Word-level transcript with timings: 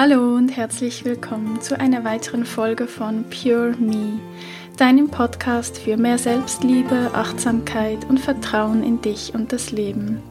Hallo 0.00 0.36
und 0.36 0.50
herzlich 0.50 1.04
willkommen 1.04 1.60
zu 1.60 1.76
einer 1.80 2.04
weiteren 2.04 2.44
Folge 2.44 2.86
von 2.86 3.24
Pure 3.24 3.74
Me, 3.80 4.20
deinem 4.76 5.08
Podcast 5.08 5.76
für 5.76 5.96
mehr 5.96 6.18
Selbstliebe, 6.18 7.10
Achtsamkeit 7.14 8.08
und 8.08 8.20
Vertrauen 8.20 8.84
in 8.84 9.00
dich 9.00 9.34
und 9.34 9.52
das 9.52 9.72
Leben. 9.72 10.22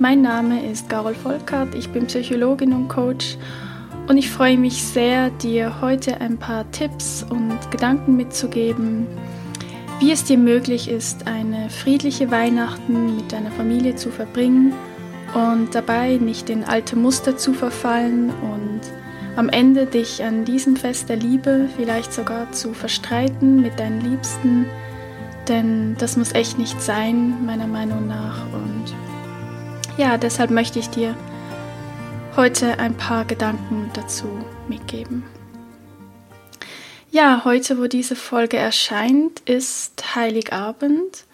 Mein 0.00 0.22
Name 0.22 0.68
ist 0.68 0.88
Carol 0.88 1.14
Volkert, 1.14 1.72
ich 1.76 1.88
bin 1.90 2.08
Psychologin 2.08 2.72
und 2.72 2.88
Coach 2.88 3.36
und 4.08 4.16
ich 4.16 4.28
freue 4.28 4.58
mich 4.58 4.82
sehr, 4.82 5.30
dir 5.30 5.80
heute 5.80 6.20
ein 6.20 6.36
paar 6.36 6.68
Tipps 6.72 7.24
und 7.30 7.56
Gedanken 7.70 8.16
mitzugeben, 8.16 9.06
wie 10.00 10.10
es 10.10 10.24
dir 10.24 10.36
möglich 10.36 10.88
ist, 10.88 11.28
eine 11.28 11.70
friedliche 11.70 12.32
Weihnachten 12.32 13.14
mit 13.14 13.30
deiner 13.30 13.52
Familie 13.52 13.94
zu 13.94 14.10
verbringen 14.10 14.72
und 15.32 15.76
dabei 15.76 16.16
nicht 16.16 16.50
in 16.50 16.64
alte 16.64 16.96
Muster 16.96 17.36
zu 17.36 17.52
verfallen 17.52 18.30
und 18.30 18.80
am 19.36 19.48
Ende 19.48 19.86
dich 19.86 20.22
an 20.22 20.44
diesem 20.44 20.76
Fest 20.76 21.08
der 21.08 21.16
Liebe 21.16 21.68
vielleicht 21.76 22.12
sogar 22.12 22.52
zu 22.52 22.74
verstreiten 22.74 23.60
mit 23.60 23.78
deinen 23.78 24.00
Liebsten, 24.00 24.66
denn 25.48 25.96
das 25.98 26.16
muss 26.16 26.32
echt 26.34 26.58
nicht 26.58 26.80
sein, 26.80 27.44
meiner 27.44 27.66
Meinung 27.66 28.06
nach. 28.06 28.44
Und 28.52 28.94
ja, 29.96 30.18
deshalb 30.18 30.50
möchte 30.50 30.78
ich 30.78 30.88
dir 30.88 31.16
heute 32.36 32.78
ein 32.78 32.96
paar 32.96 33.24
Gedanken 33.24 33.90
dazu 33.94 34.26
mitgeben. 34.68 35.24
Ja, 37.10 37.42
heute, 37.44 37.78
wo 37.78 37.88
diese 37.88 38.16
Folge 38.16 38.56
erscheint, 38.56 39.40
ist 39.40 40.14
Heiligabend. 40.14 41.24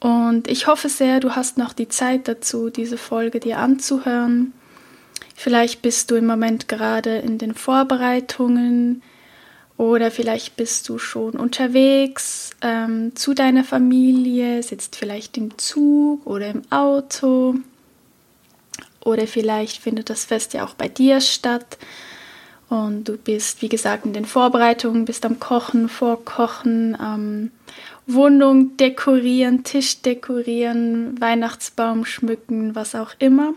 Und 0.00 0.48
ich 0.48 0.66
hoffe 0.66 0.88
sehr, 0.88 1.20
du 1.20 1.36
hast 1.36 1.58
noch 1.58 1.74
die 1.74 1.88
Zeit 1.88 2.26
dazu, 2.26 2.70
diese 2.70 2.96
Folge 2.96 3.40
dir 3.40 3.58
anzuhören. 3.58 4.54
Vielleicht 5.34 5.82
bist 5.82 6.10
du 6.10 6.14
im 6.14 6.26
Moment 6.26 6.68
gerade 6.68 7.18
in 7.18 7.38
den 7.38 7.54
Vorbereitungen 7.54 9.02
oder 9.76 10.10
vielleicht 10.10 10.56
bist 10.56 10.88
du 10.88 10.98
schon 10.98 11.34
unterwegs 11.34 12.50
ähm, 12.62 13.16
zu 13.16 13.34
deiner 13.34 13.64
Familie, 13.64 14.62
sitzt 14.62 14.96
vielleicht 14.96 15.36
im 15.36 15.58
Zug 15.58 16.24
oder 16.26 16.48
im 16.48 16.62
Auto 16.70 17.56
oder 19.00 19.26
vielleicht 19.26 19.82
findet 19.82 20.08
das 20.10 20.24
Fest 20.24 20.54
ja 20.54 20.64
auch 20.64 20.74
bei 20.74 20.88
dir 20.88 21.20
statt 21.20 21.78
und 22.68 23.04
du 23.04 23.16
bist, 23.16 23.62
wie 23.62 23.68
gesagt, 23.68 24.06
in 24.06 24.12
den 24.12 24.24
Vorbereitungen, 24.24 25.04
bist 25.04 25.24
am 25.26 25.38
Kochen, 25.38 25.88
Vorkochen, 25.88 26.98
am 26.98 27.50
Wohnung 28.06 28.76
dekorieren, 28.76 29.64
Tisch 29.64 30.00
dekorieren, 30.02 31.20
Weihnachtsbaum 31.20 32.04
schmücken, 32.04 32.74
was 32.74 32.94
auch 32.94 33.10
immer. 33.18 33.54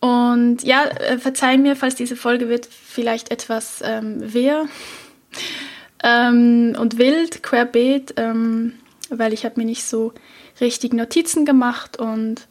Und 0.00 0.62
ja, 0.62 0.84
äh, 0.84 1.18
verzeih 1.18 1.56
mir, 1.56 1.74
falls 1.74 1.96
diese 1.96 2.16
Folge 2.16 2.48
wird 2.48 2.66
vielleicht 2.66 3.30
etwas 3.30 3.82
ähm, 3.84 4.32
wehr 4.32 4.66
ähm, 6.04 6.76
und 6.78 6.98
wild, 6.98 7.42
querbeet, 7.42 8.14
ähm, 8.16 8.74
weil 9.10 9.32
ich 9.32 9.44
habe 9.44 9.58
mir 9.58 9.66
nicht 9.66 9.84
so 9.84 10.12
richtig 10.60 10.92
Notizen 10.92 11.44
gemacht 11.44 11.98
und 11.98 12.46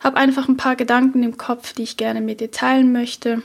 habe 0.00 0.16
einfach 0.16 0.48
ein 0.48 0.56
paar 0.56 0.76
Gedanken 0.76 1.22
im 1.22 1.36
Kopf, 1.36 1.72
die 1.72 1.82
ich 1.82 1.96
gerne 1.96 2.20
mit 2.20 2.40
dir 2.40 2.50
teilen 2.50 2.92
möchte. 2.92 3.42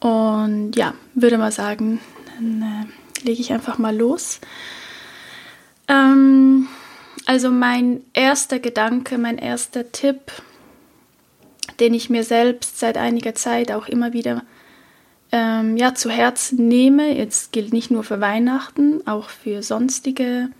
Und 0.00 0.72
ja, 0.76 0.94
würde 1.14 1.38
mal 1.38 1.52
sagen, 1.52 2.00
dann 2.36 2.62
äh, 2.62 3.26
lege 3.26 3.40
ich 3.40 3.52
einfach 3.52 3.78
mal 3.78 3.96
los. 3.96 4.40
Ähm, 5.88 6.68
also 7.26 7.50
mein 7.50 8.02
erster 8.14 8.58
Gedanke, 8.58 9.16
mein 9.18 9.38
erster 9.38 9.92
Tipp 9.92 10.32
den 11.80 11.94
ich 11.94 12.10
mir 12.10 12.24
selbst 12.24 12.78
seit 12.78 12.96
einiger 12.96 13.34
Zeit 13.34 13.72
auch 13.72 13.88
immer 13.88 14.12
wieder 14.12 14.42
ähm, 15.32 15.76
ja, 15.76 15.94
zu 15.94 16.10
Herzen 16.10 16.68
nehme. 16.68 17.16
Jetzt 17.16 17.52
gilt 17.52 17.72
nicht 17.72 17.90
nur 17.90 18.04
für 18.04 18.20
Weihnachten, 18.20 19.06
auch 19.06 19.30
für 19.30 19.62
sonstige 19.62 20.50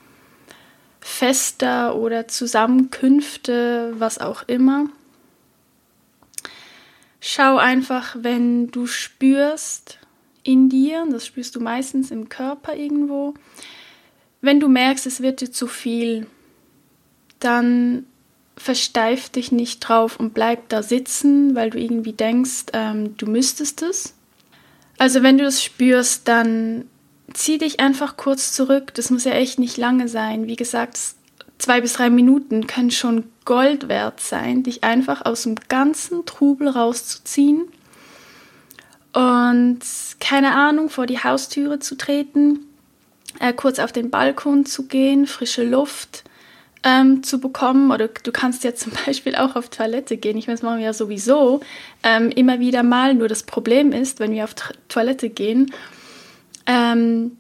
Feste 1.00 1.94
oder 1.94 2.28
Zusammenkünfte, 2.28 3.94
was 3.98 4.18
auch 4.18 4.44
immer. 4.46 4.86
Schau 7.20 7.56
einfach, 7.56 8.16
wenn 8.18 8.70
du 8.70 8.86
spürst 8.86 9.98
in 10.42 10.68
dir, 10.68 11.06
das 11.10 11.26
spürst 11.26 11.54
du 11.54 11.60
meistens 11.60 12.10
im 12.10 12.28
Körper 12.28 12.74
irgendwo, 12.74 13.34
wenn 14.40 14.58
du 14.58 14.68
merkst, 14.68 15.06
es 15.06 15.22
wird 15.22 15.40
dir 15.40 15.52
zu 15.52 15.68
viel, 15.68 16.26
dann 17.38 18.06
versteif 18.56 19.28
dich 19.30 19.52
nicht 19.52 19.80
drauf 19.80 20.18
und 20.18 20.34
bleib 20.34 20.68
da 20.68 20.82
sitzen, 20.82 21.54
weil 21.54 21.70
du 21.70 21.78
irgendwie 21.78 22.12
denkst, 22.12 22.66
ähm, 22.72 23.16
du 23.16 23.26
müsstest 23.26 23.82
es. 23.82 24.14
Also 24.98 25.22
wenn 25.22 25.38
du 25.38 25.44
das 25.44 25.62
spürst, 25.62 26.28
dann 26.28 26.84
zieh 27.32 27.58
dich 27.58 27.80
einfach 27.80 28.16
kurz 28.16 28.52
zurück. 28.52 28.92
Das 28.94 29.10
muss 29.10 29.24
ja 29.24 29.32
echt 29.32 29.58
nicht 29.58 29.76
lange 29.76 30.06
sein. 30.06 30.46
Wie 30.46 30.56
gesagt, 30.56 30.98
zwei 31.58 31.80
bis 31.80 31.94
drei 31.94 32.10
Minuten 32.10 32.66
können 32.66 32.90
schon 32.90 33.24
Gold 33.44 33.88
wert 33.88 34.20
sein, 34.20 34.62
dich 34.62 34.84
einfach 34.84 35.24
aus 35.24 35.42
dem 35.42 35.56
ganzen 35.69 36.24
Trubel 36.26 36.69
rauszuziehen 36.69 37.64
und 39.12 39.80
keine 40.20 40.54
Ahnung 40.54 40.88
vor 40.88 41.06
die 41.06 41.19
Haustüre 41.19 41.78
zu 41.78 41.96
treten, 41.96 42.60
äh, 43.40 43.52
kurz 43.52 43.78
auf 43.78 43.92
den 43.92 44.10
Balkon 44.10 44.64
zu 44.64 44.86
gehen, 44.86 45.26
frische 45.26 45.64
Luft 45.64 46.24
ähm, 46.82 47.22
zu 47.22 47.41
bekommen. 47.41 47.91
Oder 47.91 48.09
du 48.09 48.32
kannst 48.32 48.65
ja 48.65 48.75
zum 48.75 48.93
Beispiel 49.06 49.34
auch 49.37 49.56
auf 49.56 49.69
Toilette 49.69 50.16
gehen. 50.16 50.37
Ich 50.38 50.47
meine, 50.47 50.56
das 50.56 50.62
machen 50.62 50.78
wir 50.78 50.87
ja 50.87 50.93
sowieso 50.93 51.60
ähm, 52.03 52.31
immer 52.31 52.60
wieder 52.60 52.82
mal. 52.82 53.15
Nur 53.15 53.28
das 53.28 53.43
Problem 53.43 53.93
ist, 53.93 54.20
wenn 54.20 54.32
wir 54.32 54.44
auf 54.44 54.54
Toilette 54.88 55.31
gehen, 55.31 55.72
ähm, 56.66 57.37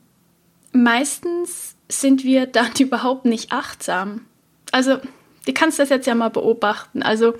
meistens 0.72 1.76
sind 1.88 2.24
wir 2.24 2.46
dann 2.46 2.72
überhaupt 2.78 3.24
nicht 3.24 3.52
achtsam. 3.52 4.26
Also, 4.70 4.98
du 5.46 5.52
kannst 5.52 5.78
das 5.78 5.90
jetzt 5.90 6.06
ja 6.06 6.14
mal 6.14 6.30
beobachten. 6.30 7.02
Also, 7.02 7.34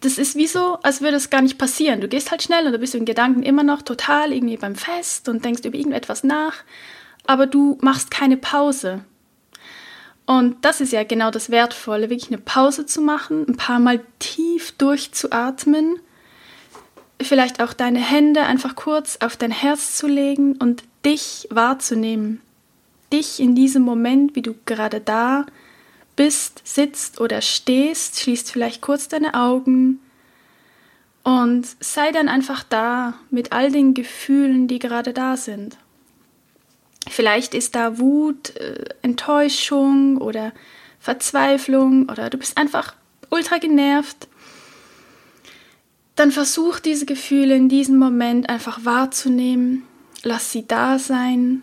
das 0.00 0.18
ist 0.18 0.36
wie 0.36 0.46
so, 0.46 0.78
als 0.82 1.00
würde 1.00 1.16
es 1.16 1.30
gar 1.30 1.42
nicht 1.42 1.58
passieren. 1.58 2.00
Du 2.00 2.08
gehst 2.08 2.30
halt 2.30 2.42
schnell 2.42 2.66
und 2.66 2.72
du 2.72 2.78
bist 2.78 2.94
in 2.94 3.04
Gedanken 3.04 3.42
immer 3.42 3.64
noch 3.64 3.82
total 3.82 4.32
irgendwie 4.32 4.56
beim 4.56 4.76
Fest 4.76 5.28
und 5.28 5.44
denkst 5.44 5.64
über 5.64 5.76
irgendetwas 5.76 6.22
nach, 6.22 6.54
aber 7.26 7.46
du 7.46 7.76
machst 7.80 8.10
keine 8.10 8.36
Pause. 8.36 9.04
Und 10.26 10.64
das 10.64 10.80
ist 10.80 10.92
ja 10.92 11.04
genau 11.04 11.30
das 11.30 11.50
Wertvolle, 11.50 12.08
wirklich 12.08 12.30
eine 12.30 12.40
Pause 12.40 12.86
zu 12.86 13.02
machen, 13.02 13.44
ein 13.46 13.56
paar 13.56 13.78
Mal 13.78 14.00
tief 14.18 14.72
durchzuatmen, 14.72 15.98
vielleicht 17.20 17.62
auch 17.62 17.74
deine 17.74 17.98
Hände 17.98 18.42
einfach 18.42 18.74
kurz 18.74 19.18
auf 19.20 19.36
dein 19.36 19.50
Herz 19.50 19.96
zu 19.96 20.06
legen 20.06 20.56
und 20.56 20.82
dich 21.04 21.46
wahrzunehmen. 21.50 22.40
Dich 23.12 23.38
in 23.38 23.54
diesem 23.54 23.82
Moment, 23.82 24.34
wie 24.34 24.42
du 24.42 24.54
gerade 24.64 25.00
da 25.00 25.44
bist, 26.16 26.62
sitzt 26.64 27.20
oder 27.20 27.42
stehst, 27.42 28.20
schließt 28.20 28.50
vielleicht 28.50 28.80
kurz 28.80 29.08
deine 29.08 29.34
Augen 29.34 30.00
und 31.22 31.66
sei 31.80 32.12
dann 32.12 32.28
einfach 32.28 32.62
da 32.62 33.14
mit 33.30 33.52
all 33.52 33.70
den 33.70 33.94
Gefühlen, 33.94 34.68
die 34.68 34.78
gerade 34.78 35.12
da 35.12 35.36
sind. 35.36 35.76
Vielleicht 37.08 37.54
ist 37.54 37.74
da 37.74 37.98
Wut, 37.98 38.56
äh, 38.56 38.84
Enttäuschung 39.02 40.18
oder 40.18 40.52
Verzweiflung 40.98 42.08
oder 42.08 42.30
du 42.30 42.38
bist 42.38 42.56
einfach 42.56 42.94
ultra 43.30 43.58
genervt. 43.58 44.28
Dann 46.16 46.30
versuch 46.30 46.78
diese 46.78 47.06
Gefühle 47.06 47.56
in 47.56 47.68
diesem 47.68 47.98
Moment 47.98 48.48
einfach 48.48 48.84
wahrzunehmen. 48.84 49.82
Lass 50.22 50.52
sie 50.52 50.66
da 50.66 50.98
sein 50.98 51.62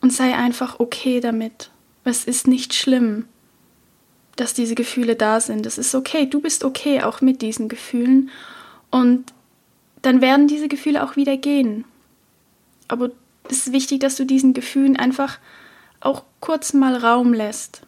und 0.00 0.12
sei 0.12 0.34
einfach 0.34 0.80
okay 0.80 1.20
damit. 1.20 1.70
Es 2.04 2.24
ist 2.24 2.48
nicht 2.48 2.74
schlimm, 2.74 3.26
dass 4.36 4.52
diese 4.52 4.74
Gefühle 4.74 5.14
da 5.14 5.40
sind. 5.40 5.64
Es 5.64 5.78
ist 5.78 5.94
okay. 5.94 6.26
Du 6.26 6.40
bist 6.40 6.64
okay 6.64 7.02
auch 7.02 7.20
mit 7.20 7.40
diesen 7.40 7.68
Gefühlen. 7.68 8.30
Und 8.90 9.32
dann 10.02 10.20
werden 10.20 10.48
diese 10.48 10.68
Gefühle 10.68 11.04
auch 11.04 11.16
wieder 11.16 11.36
gehen. 11.36 11.84
Aber 12.88 13.10
es 13.48 13.66
ist 13.66 13.72
wichtig, 13.72 14.00
dass 14.00 14.16
du 14.16 14.24
diesen 14.24 14.54
Gefühlen 14.54 14.96
einfach 14.96 15.38
auch 16.00 16.24
kurz 16.40 16.72
mal 16.72 16.96
Raum 16.96 17.32
lässt 17.32 17.82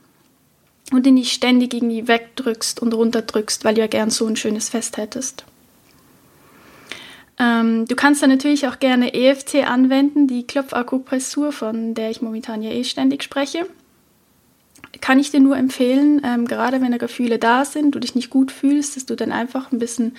und 0.92 1.06
ihn 1.06 1.14
nicht 1.14 1.32
ständig 1.32 1.74
irgendwie 1.74 2.06
wegdrückst 2.06 2.80
und 2.80 2.94
runterdrückst, 2.94 3.64
weil 3.64 3.74
du 3.74 3.80
ja 3.80 3.86
gern 3.86 4.10
so 4.10 4.26
ein 4.26 4.36
schönes 4.36 4.68
Fest 4.68 4.96
hättest. 4.96 5.44
Ähm, 7.38 7.86
du 7.86 7.96
kannst 7.96 8.22
dann 8.22 8.30
natürlich 8.30 8.68
auch 8.68 8.78
gerne 8.78 9.12
EFT 9.12 9.56
anwenden, 9.66 10.28
die 10.28 10.46
Klopfakupressur, 10.46 11.52
von 11.52 11.94
der 11.94 12.10
ich 12.10 12.22
momentan 12.22 12.62
ja 12.62 12.70
eh 12.70 12.84
ständig 12.84 13.24
spreche. 13.24 13.66
Kann 15.00 15.18
ich 15.18 15.32
dir 15.32 15.40
nur 15.40 15.56
empfehlen, 15.56 16.22
ähm, 16.24 16.46
gerade 16.46 16.80
wenn 16.80 16.92
da 16.92 16.98
Gefühle 16.98 17.38
da 17.38 17.64
sind, 17.64 17.94
du 17.94 17.98
dich 17.98 18.14
nicht 18.14 18.30
gut 18.30 18.52
fühlst, 18.52 18.94
dass 18.94 19.06
du 19.06 19.16
dann 19.16 19.32
einfach 19.32 19.72
ein 19.72 19.80
bisschen 19.80 20.16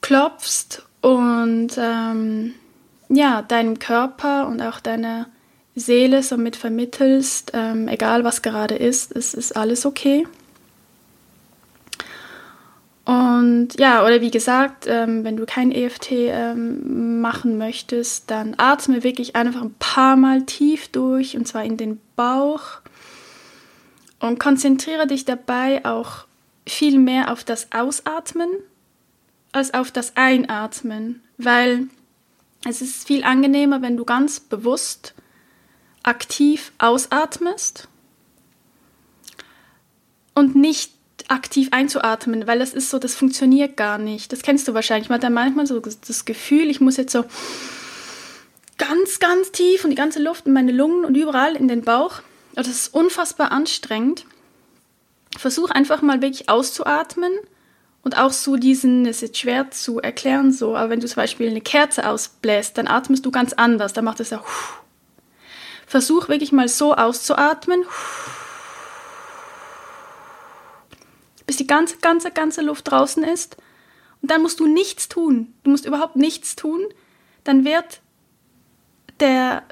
klopfst 0.00 0.82
und 1.00 1.70
ähm, 1.78 2.54
ja, 3.08 3.42
deinem 3.42 3.78
Körper 3.78 4.46
und 4.48 4.60
auch 4.60 4.80
deiner 4.80 5.26
Seele 5.74 6.22
somit 6.22 6.56
vermittelst, 6.56 7.52
ähm, 7.54 7.86
egal 7.88 8.24
was 8.24 8.42
gerade 8.42 8.74
ist, 8.74 9.14
es 9.14 9.34
ist 9.34 9.56
alles 9.56 9.84
okay. 9.84 10.26
Und 13.04 13.78
ja, 13.78 14.04
oder 14.04 14.20
wie 14.20 14.32
gesagt, 14.32 14.86
ähm, 14.88 15.22
wenn 15.22 15.36
du 15.36 15.46
kein 15.46 15.70
EFT 15.70 16.10
ähm, 16.10 17.20
machen 17.20 17.56
möchtest, 17.56 18.30
dann 18.32 18.54
atme 18.56 19.04
wirklich 19.04 19.36
einfach 19.36 19.62
ein 19.62 19.74
paar 19.78 20.16
Mal 20.16 20.42
tief 20.42 20.88
durch 20.88 21.36
und 21.36 21.46
zwar 21.46 21.62
in 21.62 21.76
den 21.76 22.00
Bauch 22.16 22.80
und 24.18 24.40
konzentriere 24.40 25.06
dich 25.06 25.24
dabei 25.24 25.84
auch 25.84 26.24
viel 26.66 26.98
mehr 26.98 27.30
auf 27.30 27.44
das 27.44 27.68
Ausatmen 27.72 28.48
als 29.52 29.72
auf 29.72 29.92
das 29.92 30.16
Einatmen, 30.16 31.22
weil 31.38 31.86
es 32.68 32.82
ist 32.82 33.06
viel 33.06 33.24
angenehmer, 33.24 33.82
wenn 33.82 33.96
du 33.96 34.04
ganz 34.04 34.40
bewusst 34.40 35.14
aktiv 36.02 36.72
ausatmest 36.78 37.88
und 40.34 40.54
nicht 40.54 40.92
aktiv 41.28 41.68
einzuatmen, 41.72 42.46
weil 42.46 42.58
das 42.58 42.74
ist 42.74 42.90
so, 42.90 42.98
das 42.98 43.14
funktioniert 43.14 43.76
gar 43.76 43.98
nicht. 43.98 44.32
Das 44.32 44.42
kennst 44.42 44.68
du 44.68 44.74
wahrscheinlich. 44.74 45.08
Man 45.08 45.16
hat 45.16 45.24
dann 45.24 45.32
manchmal 45.32 45.66
so 45.66 45.80
das 45.80 46.24
Gefühl, 46.24 46.70
ich 46.70 46.80
muss 46.80 46.96
jetzt 46.96 47.12
so 47.12 47.24
ganz, 48.78 49.18
ganz 49.18 49.50
tief 49.52 49.84
und 49.84 49.90
die 49.90 49.96
ganze 49.96 50.22
Luft 50.22 50.46
in 50.46 50.52
meine 50.52 50.72
Lungen 50.72 51.04
und 51.04 51.16
überall 51.16 51.56
in 51.56 51.68
den 51.68 51.82
Bauch. 51.82 52.20
Das 52.54 52.68
ist 52.68 52.94
unfassbar 52.94 53.50
anstrengend. 53.50 54.24
Versuch 55.36 55.70
einfach 55.70 56.02
mal 56.02 56.22
wirklich 56.22 56.48
auszuatmen 56.48 57.32
und 58.06 58.16
auch 58.16 58.30
so 58.30 58.54
diesen, 58.54 59.04
es 59.04 59.24
ist 59.24 59.36
schwer 59.36 59.72
zu 59.72 59.98
erklären 59.98 60.52
so, 60.52 60.76
aber 60.76 60.90
wenn 60.90 61.00
du 61.00 61.08
zum 61.08 61.16
Beispiel 61.16 61.50
eine 61.50 61.60
Kerze 61.60 62.08
ausbläst, 62.08 62.78
dann 62.78 62.86
atmest 62.86 63.26
du 63.26 63.32
ganz 63.32 63.52
anders, 63.52 63.94
dann 63.94 64.04
macht 64.04 64.20
es 64.20 64.30
ja. 64.30 64.44
Versuch 65.88 66.28
wirklich 66.28 66.52
mal 66.52 66.68
so 66.68 66.94
auszuatmen 66.94 67.82
bis 71.46 71.56
die 71.56 71.66
ganze, 71.66 71.96
ganze, 71.96 72.30
ganze 72.30 72.62
Luft 72.62 72.88
draußen 72.88 73.24
ist. 73.24 73.56
Und 74.22 74.30
dann 74.30 74.40
musst 74.40 74.60
du 74.60 74.68
nichts 74.68 75.08
tun. 75.08 75.52
Du 75.64 75.70
musst 75.70 75.84
überhaupt 75.84 76.14
nichts 76.14 76.54
tun. 76.54 76.86
Dann 77.42 77.64
wird 77.64 78.02
der, 79.18 79.64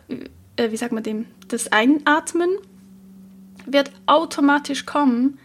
äh, 0.56 0.72
wie 0.72 0.76
sagt 0.76 0.90
man 0.90 1.04
dem, 1.04 1.26
das 1.46 1.70
Einatmen 1.70 2.50
wird 3.64 3.92
automatisch 4.06 4.86
kommen. 4.86 5.38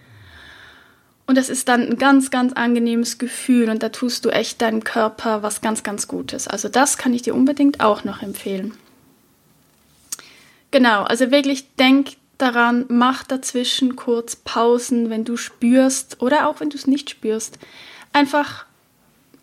Und 1.30 1.36
das 1.36 1.50
ist 1.50 1.68
dann 1.68 1.82
ein 1.82 1.98
ganz, 2.00 2.32
ganz 2.32 2.54
angenehmes 2.54 3.20
Gefühl 3.20 3.70
und 3.70 3.84
da 3.84 3.90
tust 3.90 4.26
du 4.26 4.32
echt 4.32 4.64
deinem 4.64 4.84
Körper 4.84 5.44
was 5.44 5.62
ganz, 5.62 5.84
ganz 5.84 6.08
Gutes. 6.08 6.48
Also 6.48 6.70
das 6.70 6.98
kann 6.98 7.14
ich 7.14 7.22
dir 7.22 7.36
unbedingt 7.36 7.82
auch 7.82 8.04
noch 8.04 8.24
empfehlen. 8.24 8.74
Genau, 10.72 11.04
also 11.04 11.30
wirklich 11.30 11.76
denk 11.76 12.14
daran, 12.40 12.86
mach 12.88 13.22
dazwischen 13.26 13.96
kurz 13.96 14.38
Pausen, 14.38 15.12
wenn 15.12 15.24
du 15.24 15.38
spürst 15.38 16.20
oder 16.20 16.48
auch 16.48 16.62
wenn 16.62 16.72
du 16.72 16.78
es 16.78 16.88
nicht 16.88 17.12
spürst. 17.12 17.60
Einfach 18.12 18.66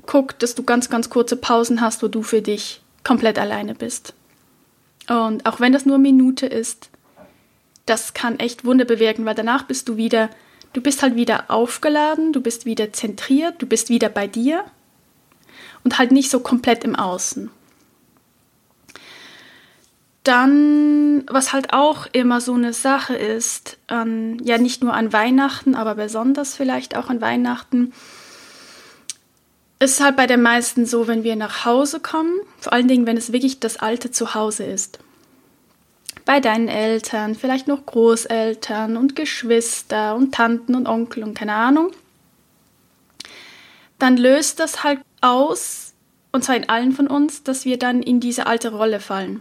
guck, 0.06 0.36
dass 0.40 0.56
du 0.56 0.64
ganz, 0.64 0.90
ganz 0.90 1.08
kurze 1.08 1.36
Pausen 1.36 1.80
hast, 1.80 2.02
wo 2.02 2.08
du 2.08 2.24
für 2.24 2.42
dich 2.42 2.80
komplett 3.04 3.38
alleine 3.38 3.76
bist. 3.76 4.12
Und 5.08 5.46
auch 5.46 5.60
wenn 5.60 5.72
das 5.72 5.86
nur 5.86 5.94
eine 5.94 6.02
Minute 6.02 6.46
ist, 6.46 6.90
das 7.84 8.12
kann 8.12 8.40
echt 8.40 8.64
Wunder 8.64 8.86
bewirken, 8.86 9.24
weil 9.24 9.36
danach 9.36 9.62
bist 9.62 9.88
du 9.88 9.96
wieder, 9.96 10.30
du 10.72 10.80
bist 10.80 11.02
halt 11.02 11.16
wieder 11.16 11.50
aufgeladen, 11.50 12.32
du 12.32 12.40
bist 12.40 12.66
wieder 12.66 12.92
zentriert, 12.92 13.60
du 13.60 13.66
bist 13.66 13.88
wieder 13.88 14.08
bei 14.08 14.26
dir 14.26 14.64
und 15.84 15.98
halt 15.98 16.12
nicht 16.12 16.30
so 16.30 16.40
komplett 16.40 16.84
im 16.84 16.96
Außen. 16.96 17.50
Dann, 20.24 21.24
was 21.28 21.52
halt 21.52 21.72
auch 21.72 22.06
immer 22.12 22.40
so 22.40 22.54
eine 22.54 22.72
Sache 22.72 23.14
ist, 23.14 23.78
an, 23.86 24.40
ja 24.42 24.58
nicht 24.58 24.82
nur 24.82 24.92
an 24.92 25.12
Weihnachten, 25.12 25.76
aber 25.76 25.94
besonders 25.94 26.56
vielleicht 26.56 26.96
auch 26.96 27.08
an 27.08 27.20
Weihnachten, 27.20 27.92
ist 29.78 30.02
halt 30.02 30.16
bei 30.16 30.26
den 30.26 30.42
meisten 30.42 30.86
so, 30.86 31.06
wenn 31.06 31.22
wir 31.22 31.36
nach 31.36 31.64
Hause 31.64 32.00
kommen, 32.00 32.40
vor 32.58 32.72
allen 32.72 32.88
Dingen, 32.88 33.06
wenn 33.06 33.16
es 33.16 33.32
wirklich 33.32 33.60
das 33.60 33.76
alte 33.76 34.10
Zuhause 34.10 34.64
ist. 34.64 34.98
Bei 36.26 36.40
deinen 36.40 36.68
Eltern, 36.68 37.34
vielleicht 37.36 37.68
noch 37.68 37.86
Großeltern 37.86 38.98
und 38.98 39.16
Geschwister 39.16 40.14
und 40.16 40.34
Tanten 40.34 40.74
und 40.74 40.86
Onkel 40.86 41.22
und 41.22 41.34
keine 41.34 41.54
Ahnung. 41.54 41.92
Dann 43.98 44.16
löst 44.18 44.60
das 44.60 44.84
halt 44.84 45.00
aus, 45.20 45.94
und 46.32 46.44
zwar 46.44 46.56
in 46.56 46.68
allen 46.68 46.92
von 46.92 47.06
uns, 47.06 47.44
dass 47.44 47.64
wir 47.64 47.78
dann 47.78 48.02
in 48.02 48.20
diese 48.20 48.46
alte 48.46 48.72
Rolle 48.72 49.00
fallen. 49.00 49.40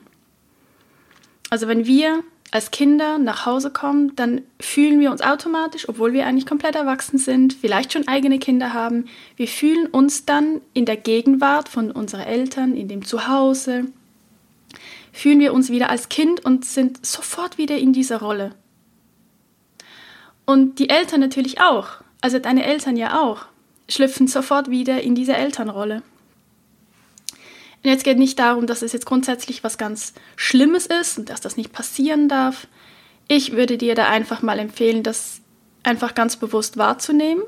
Also 1.50 1.68
wenn 1.68 1.86
wir 1.86 2.24
als 2.52 2.70
Kinder 2.70 3.18
nach 3.18 3.46
Hause 3.46 3.72
kommen, 3.72 4.16
dann 4.16 4.42
fühlen 4.60 5.00
wir 5.00 5.12
uns 5.12 5.22
automatisch, 5.22 5.90
obwohl 5.90 6.14
wir 6.14 6.26
eigentlich 6.28 6.46
komplett 6.46 6.76
erwachsen 6.76 7.18
sind, 7.18 7.54
vielleicht 7.54 7.94
schon 7.94 8.08
eigene 8.08 8.40
Kinder 8.40 8.74
haben, 8.74 9.08
wir 9.36 9.48
fühlen 9.48 9.88
uns 9.88 10.26
dann 10.26 10.62
in 10.74 10.86
der 10.86 10.98
Gegenwart 10.98 11.68
von 11.68 11.92
unseren 11.92 12.22
Eltern, 12.22 12.78
in 12.78 12.88
dem 12.88 13.04
Zuhause, 13.04 13.86
fühlen 15.16 15.40
wir 15.40 15.54
uns 15.54 15.70
wieder 15.70 15.90
als 15.90 16.10
Kind 16.10 16.44
und 16.44 16.66
sind 16.66 17.06
sofort 17.06 17.58
wieder 17.58 17.78
in 17.78 17.94
dieser 17.94 18.20
Rolle. 18.20 18.54
Und 20.46 20.78
die 20.78 20.90
Eltern 20.90 21.22
natürlich 21.22 21.62
auch, 21.62 21.88
also 22.20 22.38
deine 22.38 22.66
Eltern 22.66 22.98
ja 22.98 23.22
auch, 23.22 23.46
schlüpfen 23.88 24.28
sofort 24.28 24.70
wieder 24.70 25.02
in 25.02 25.16
diese 25.16 25.34
Elternrolle. 25.34 26.04
Und 27.32 27.90
jetzt 27.90 28.04
geht 28.04 28.18
nicht 28.18 28.38
darum, 28.40 28.68
dass 28.68 28.82
es 28.82 28.92
jetzt 28.92 29.06
grundsätzlich 29.06 29.64
was 29.64 29.78
ganz 29.78 30.14
Schlimmes 30.36 30.86
ist 30.86 31.18
und 31.18 31.30
dass 31.30 31.40
das 31.40 31.56
nicht 31.56 31.72
passieren 31.72 32.28
darf. 32.28 32.68
Ich 33.30 33.54
würde 33.54 33.78
dir 33.78 33.96
da 33.96 34.10
einfach 34.10 34.42
mal 34.42 34.60
empfehlen, 34.60 35.02
das 35.02 35.40
einfach 35.84 36.14
ganz 36.14 36.36
bewusst 36.36 36.76
wahrzunehmen 36.76 37.44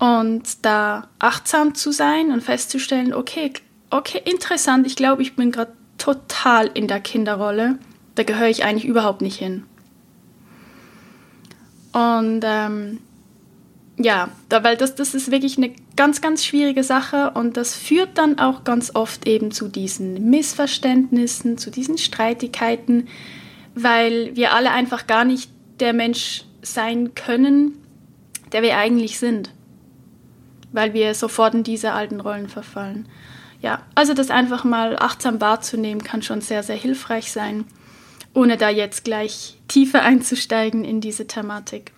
und 0.00 0.64
da 0.64 1.08
achtsam 1.20 1.76
zu 1.76 1.92
sein 1.92 2.32
und 2.32 2.42
festzustellen, 2.42 3.14
okay, 3.14 3.52
okay, 3.90 4.20
interessant, 4.24 4.88
ich 4.88 4.96
glaube, 4.96 5.22
ich 5.22 5.36
bin 5.36 5.52
gerade 5.52 5.72
total 6.04 6.70
in 6.74 6.86
der 6.86 7.00
Kinderrolle. 7.00 7.78
Da 8.14 8.24
gehöre 8.24 8.48
ich 8.48 8.64
eigentlich 8.64 8.84
überhaupt 8.84 9.22
nicht 9.22 9.38
hin. 9.38 9.64
Und 11.92 12.42
ähm, 12.44 12.98
ja, 13.96 14.28
da, 14.50 14.62
weil 14.62 14.76
das, 14.76 14.94
das 14.96 15.14
ist 15.14 15.30
wirklich 15.30 15.56
eine 15.56 15.72
ganz, 15.96 16.20
ganz 16.20 16.44
schwierige 16.44 16.84
Sache 16.84 17.30
und 17.30 17.56
das 17.56 17.74
führt 17.74 18.18
dann 18.18 18.38
auch 18.38 18.64
ganz 18.64 18.94
oft 18.94 19.26
eben 19.26 19.50
zu 19.50 19.68
diesen 19.68 20.28
Missverständnissen, 20.28 21.56
zu 21.56 21.70
diesen 21.70 21.96
Streitigkeiten, 21.96 23.08
weil 23.74 24.36
wir 24.36 24.52
alle 24.52 24.72
einfach 24.72 25.06
gar 25.06 25.24
nicht 25.24 25.50
der 25.80 25.94
Mensch 25.94 26.44
sein 26.60 27.14
können, 27.14 27.78
der 28.52 28.62
wir 28.62 28.76
eigentlich 28.76 29.18
sind, 29.18 29.50
weil 30.72 30.92
wir 30.92 31.14
sofort 31.14 31.54
in 31.54 31.62
diese 31.62 31.92
alten 31.92 32.20
Rollen 32.20 32.48
verfallen. 32.48 33.08
Ja, 33.64 33.80
also 33.94 34.12
das 34.12 34.28
einfach 34.28 34.64
mal 34.64 34.98
achtsam 34.98 35.40
wahrzunehmen 35.40 36.04
kann 36.04 36.20
schon 36.20 36.42
sehr, 36.42 36.62
sehr 36.62 36.76
hilfreich 36.76 37.32
sein, 37.32 37.64
ohne 38.34 38.58
da 38.58 38.68
jetzt 38.68 39.04
gleich 39.04 39.56
tiefer 39.68 40.02
einzusteigen 40.02 40.84
in 40.84 41.00
diese 41.00 41.26
Thematik. 41.26 41.92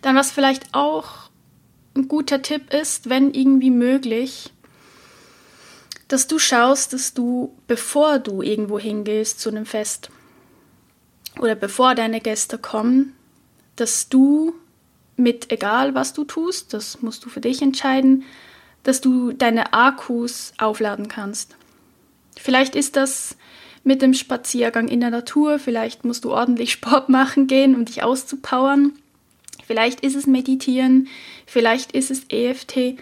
Dann 0.00 0.16
was 0.16 0.30
vielleicht 0.30 0.72
auch 0.72 1.28
ein 1.94 2.08
guter 2.08 2.40
Tipp 2.40 2.72
ist, 2.72 3.10
wenn 3.10 3.34
irgendwie 3.34 3.70
möglich, 3.70 4.50
dass 6.08 6.26
du 6.26 6.38
schaust, 6.38 6.94
dass 6.94 7.12
du, 7.12 7.54
bevor 7.66 8.18
du 8.18 8.40
irgendwo 8.40 8.78
hingehst 8.78 9.40
zu 9.40 9.50
einem 9.50 9.66
Fest 9.66 10.08
oder 11.38 11.54
bevor 11.54 11.94
deine 11.94 12.22
Gäste 12.22 12.56
kommen, 12.56 13.14
dass 13.76 14.08
du 14.08 14.54
mit 15.18 15.52
egal 15.52 15.94
was 15.94 16.14
du 16.14 16.24
tust, 16.24 16.72
das 16.72 17.02
musst 17.02 17.26
du 17.26 17.28
für 17.28 17.42
dich 17.42 17.60
entscheiden, 17.60 18.24
dass 18.82 19.00
du 19.00 19.32
deine 19.32 19.72
Akkus 19.72 20.52
aufladen 20.58 21.08
kannst. 21.08 21.56
Vielleicht 22.36 22.76
ist 22.76 22.96
das 22.96 23.36
mit 23.84 24.02
dem 24.02 24.14
Spaziergang 24.14 24.88
in 24.88 25.00
der 25.00 25.10
Natur, 25.10 25.58
vielleicht 25.58 26.04
musst 26.04 26.24
du 26.24 26.32
ordentlich 26.32 26.72
Sport 26.72 27.08
machen 27.08 27.46
gehen, 27.46 27.74
um 27.74 27.84
dich 27.84 28.02
auszupowern. 28.02 28.92
Vielleicht 29.66 30.00
ist 30.00 30.16
es 30.16 30.26
Meditieren, 30.26 31.08
vielleicht 31.46 31.92
ist 31.92 32.10
es 32.10 32.24
EFT. 32.30 32.98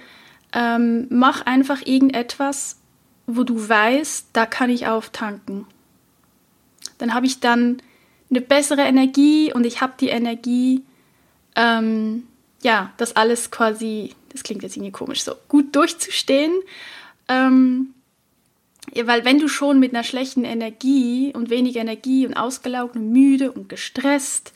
Ähm, 0.52 1.06
mach 1.10 1.44
einfach 1.46 1.84
irgendetwas, 1.84 2.78
wo 3.26 3.44
du 3.44 3.68
weißt, 3.68 4.28
da 4.32 4.46
kann 4.46 4.70
ich 4.70 4.86
auftanken. 4.86 5.66
Dann 6.98 7.14
habe 7.14 7.26
ich 7.26 7.40
dann 7.40 7.82
eine 8.30 8.40
bessere 8.40 8.82
Energie 8.82 9.52
und 9.52 9.64
ich 9.64 9.80
habe 9.80 9.94
die 10.00 10.08
Energie, 10.08 10.82
ähm, 11.54 12.24
ja, 12.66 12.92
das 12.96 13.14
alles 13.14 13.52
quasi, 13.52 14.12
das 14.32 14.42
klingt 14.42 14.64
jetzt 14.64 14.76
irgendwie 14.76 14.90
komisch, 14.90 15.22
so 15.22 15.36
gut 15.46 15.76
durchzustehen. 15.76 16.52
Ähm, 17.28 17.94
weil 19.04 19.24
wenn 19.24 19.38
du 19.38 19.46
schon 19.46 19.78
mit 19.78 19.94
einer 19.94 20.02
schlechten 20.02 20.44
Energie 20.44 21.32
und 21.32 21.48
wenig 21.48 21.76
Energie 21.76 22.26
und 22.26 22.34
ausgelaugt 22.34 22.96
und 22.96 23.12
müde 23.12 23.52
und 23.52 23.68
gestresst 23.68 24.52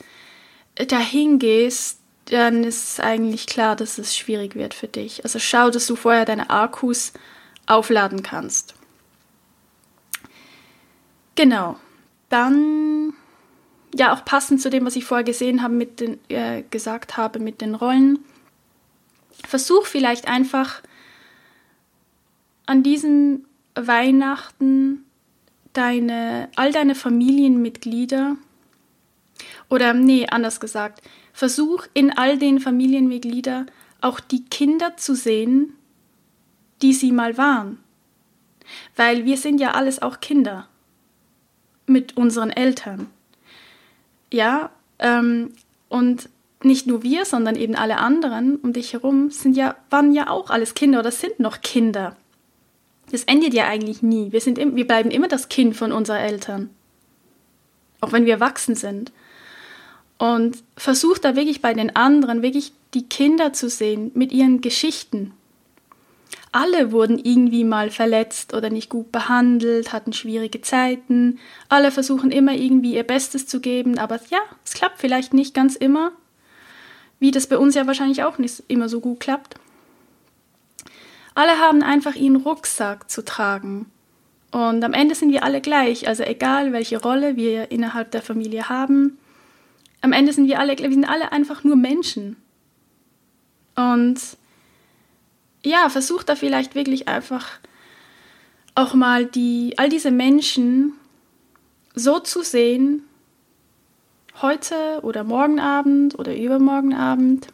äh, 0.75 0.87
dahin 0.87 1.39
gehst, 1.39 2.01
dann 2.25 2.65
ist 2.65 2.99
eigentlich 2.99 3.47
klar, 3.47 3.77
dass 3.77 3.97
es 3.97 4.17
schwierig 4.17 4.57
wird 4.57 4.75
für 4.75 4.89
dich. 4.89 5.23
Also 5.23 5.39
schau, 5.39 5.71
dass 5.71 5.87
du 5.87 5.95
vorher 5.95 6.25
deine 6.25 6.51
Akkus 6.51 7.13
aufladen 7.67 8.25
kannst. 8.25 8.75
Genau. 11.37 11.79
Dann 12.29 13.15
ja 13.95 14.15
auch 14.15 14.25
passend 14.25 14.61
zu 14.61 14.71
dem, 14.71 14.87
was 14.87 14.97
ich 14.97 15.05
vorher 15.05 15.25
gesehen 15.25 15.63
habe 15.63 15.75
mit 15.75 16.01
den, 16.01 16.19
äh, 16.29 16.63
gesagt 16.71 17.17
habe 17.17 17.39
mit 17.39 17.61
den 17.61 17.75
Rollen. 17.75 18.19
Versuch 19.47 19.87
vielleicht 19.87 20.29
einfach 20.29 20.83
an 22.67 22.83
diesem 22.83 23.47
Weihnachten 23.75 25.05
deine, 25.73 26.49
all 26.57 26.73
deine 26.73 26.95
Familienmitglieder 26.95 28.37
oder 29.69 29.95
nee, 29.95 30.27
anders 30.29 30.61
gesagt, 30.61 31.03
versuch 31.33 31.87
in 31.95 32.11
all 32.11 32.39
den 32.39 32.61
Familienmitgliedern 32.61 33.71
auch 34.01 34.21
die 34.21 34.45
Kinder 34.45 34.97
zu 34.97 35.15
sehen, 35.15 35.75
die 36.83 36.93
sie 36.93 37.13
mal 37.13 37.39
waren. 37.39 37.79
Weil 38.97 39.25
wir 39.25 39.37
sind 39.37 39.61
ja 39.61 39.73
alles 39.73 40.01
auch 40.01 40.21
Kinder 40.21 40.69
mit 41.87 42.17
unseren 42.17 42.51
Eltern. 42.51 43.09
Ja, 44.33 44.71
ähm, 44.99 45.53
und 45.89 46.29
nicht 46.63 46.87
nur 46.87 47.03
wir, 47.03 47.25
sondern 47.25 47.57
eben 47.57 47.75
alle 47.75 47.99
anderen 47.99 48.57
um 48.57 48.73
dich 48.73 48.93
herum 48.93 49.31
sind 49.31 49.57
ja, 49.57 49.77
waren 49.89 50.13
ja 50.13 50.29
auch 50.29 50.51
alles 50.51 50.75
Kinder 50.75 51.01
oder 51.01 51.11
sind 51.11 51.41
noch 51.41 51.63
Kinder. 51.63 52.17
Das 53.11 53.25
endet 53.25 53.55
ja 53.55 53.67
eigentlich 53.67 54.03
nie. 54.03 54.31
Wir, 54.33 54.41
sind, 54.41 54.59
wir 54.59 54.87
bleiben 54.87 55.11
immer 55.11 55.29
das 55.29 55.49
Kind 55.49 55.77
von 55.77 55.91
unseren 55.91 56.19
Eltern. 56.19 56.71
Auch 58.01 58.13
wenn 58.13 58.25
wir 58.25 58.35
erwachsen 58.35 58.75
sind. 58.75 59.11
Und 60.19 60.63
versuch 60.77 61.19
da 61.19 61.35
wirklich 61.35 61.63
bei 61.63 61.73
den 61.75 61.97
anderen, 61.97 62.43
wirklich 62.43 62.73
die 62.95 63.09
Kinder 63.09 63.53
zu 63.53 63.69
sehen 63.69 64.11
mit 64.15 64.33
ihren 64.33 64.61
Geschichten. 64.61 65.33
Alle 66.53 66.91
wurden 66.91 67.19
irgendwie 67.19 67.63
mal 67.63 67.91
verletzt 67.91 68.55
oder 68.55 68.71
nicht 68.71 68.89
gut 68.89 69.13
behandelt, 69.13 69.93
hatten 69.93 70.13
schwierige 70.13 70.61
Zeiten. 70.61 71.39
Alle 71.69 71.93
versuchen 71.93 72.33
immer 72.33 72.53
irgendwie 72.53 72.95
ihr 72.95 73.05
Bestes 73.05 73.47
zu 73.47 73.61
geben, 73.61 73.99
aber 73.99 74.19
ja, 74.31 74.41
es 74.65 74.75
klappt 74.75 74.99
vielleicht 74.99 75.33
nicht 75.33 75.55
ganz 75.55 75.77
immer. 75.77 76.13
Wie 77.21 77.31
das 77.31 77.47
bei 77.47 77.57
uns 77.57 77.77
ja 77.77 77.87
wahrscheinlich 77.87 78.25
auch 78.25 78.39
nicht 78.39 78.65
immer 78.67 78.89
so 78.89 79.01
gut 79.01 79.21
klappt. 79.21 79.55
Alle 81.35 81.59
haben 81.59 81.83
einfach 81.83 82.17
ihren 82.17 82.37
Rucksack 82.37 83.09
zu 83.09 83.25
tragen. 83.25 83.87
Und 84.51 84.83
am 84.83 84.93
Ende 84.93 85.15
sind 85.15 85.31
wir 85.31 85.45
alle 85.45 85.61
gleich, 85.61 86.09
also 86.09 86.25
egal 86.25 86.73
welche 86.73 87.01
Rolle 87.01 87.37
wir 87.37 87.71
innerhalb 87.71 88.11
der 88.11 88.23
Familie 88.23 88.69
haben. 88.69 89.19
Am 90.01 90.13
Ende 90.13 90.33
sind 90.33 90.49
wir 90.49 90.59
alle, 90.59 90.77
wir 90.77 90.91
sind 90.91 91.09
alle 91.09 91.31
einfach 91.31 91.63
nur 91.63 91.77
Menschen. 91.77 92.37
Und 93.77 94.19
ja, 95.65 95.89
versucht 95.89 96.29
da 96.29 96.37
vielleicht 96.37 96.75
wirklich 96.75 97.09
einfach 97.09 97.47
auch 98.75 98.95
mal 98.95 99.27
die, 99.27 99.75
all 99.77 99.89
diese 99.89 100.11
Menschen 100.11 100.93
so 101.95 102.19
zu 102.19 102.43
sehen, 102.43 103.03
heute 104.41 105.01
oder 105.03 105.25
morgen 105.25 105.61
Abend 105.61 106.19
oder 106.19 106.37
übermorgen 106.37 106.95
Abend, 106.95 107.49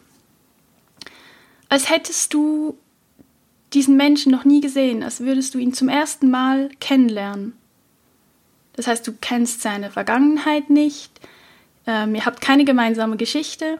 als 1.69 1.91
hättest 1.91 2.33
du 2.33 2.79
diesen 3.73 3.97
Menschen 3.97 4.31
noch 4.31 4.45
nie 4.45 4.61
gesehen, 4.61 5.03
als 5.03 5.21
würdest 5.21 5.55
du 5.55 5.59
ihn 5.59 5.75
zum 5.75 5.89
ersten 5.89 6.31
Mal 6.31 6.71
kennenlernen. 6.81 7.55
Das 8.75 8.87
heißt, 8.87 9.07
du 9.07 9.15
kennst 9.21 9.63
seine 9.63 9.91
Vergangenheit 9.91 10.71
nicht, 10.71 11.21
ähm, 11.87 12.15
ihr 12.15 12.25
habt 12.25 12.41
keine 12.41 12.65
gemeinsame 12.65 13.17
Geschichte 13.17 13.79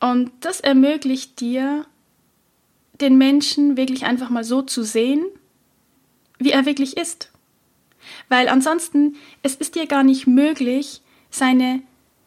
und 0.00 0.30
das 0.40 0.60
ermöglicht 0.60 1.40
dir, 1.40 1.86
den 3.00 3.18
Menschen 3.18 3.76
wirklich 3.76 4.04
einfach 4.04 4.30
mal 4.30 4.44
so 4.44 4.62
zu 4.62 4.82
sehen, 4.82 5.24
wie 6.38 6.50
er 6.50 6.66
wirklich 6.66 6.96
ist. 6.96 7.30
Weil 8.28 8.48
ansonsten, 8.48 9.16
es 9.42 9.54
ist 9.54 9.74
dir 9.74 9.86
gar 9.86 10.02
nicht 10.02 10.26
möglich, 10.26 11.00
seine 11.30 11.82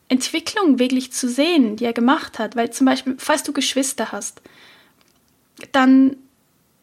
Entwicklung 0.09 0.79
wirklich 0.79 1.11
zu 1.11 1.29
sehen, 1.29 1.75
die 1.75 1.85
er 1.85 1.93
gemacht 1.93 2.39
hat. 2.39 2.55
Weil 2.55 2.71
zum 2.71 2.85
Beispiel, 2.85 3.15
falls 3.17 3.43
du 3.43 3.53
Geschwister 3.53 4.11
hast, 4.11 4.41
dann 5.71 6.17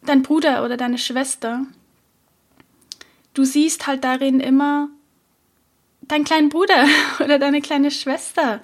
dein 0.03 0.21
Bruder 0.21 0.63
oder 0.63 0.77
deine 0.77 0.97
Schwester, 0.97 1.65
du 3.33 3.43
siehst 3.43 3.87
halt 3.87 4.03
darin 4.03 4.39
immer 4.39 4.89
deinen 6.01 6.25
kleinen 6.25 6.49
Bruder 6.49 6.87
oder 7.19 7.39
deine 7.39 7.61
kleine 7.61 7.91
Schwester. 7.91 8.61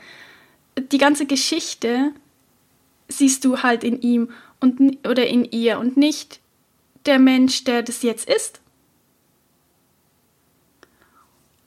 Die 0.78 0.98
ganze 0.98 1.25
Geschichte 1.25 2.13
siehst 3.08 3.44
du 3.46 3.62
halt 3.62 3.84
in 3.84 4.01
ihm 4.01 4.30
und, 4.62 5.06
oder 5.08 5.27
in 5.27 5.44
ihr 5.46 5.80
und 5.80 5.98
nicht 5.98 6.39
der 7.06 7.20
Mensch, 7.20 7.65
der 7.65 7.84
das 7.84 8.03
jetzt 8.03 8.30
ist. 8.30 8.62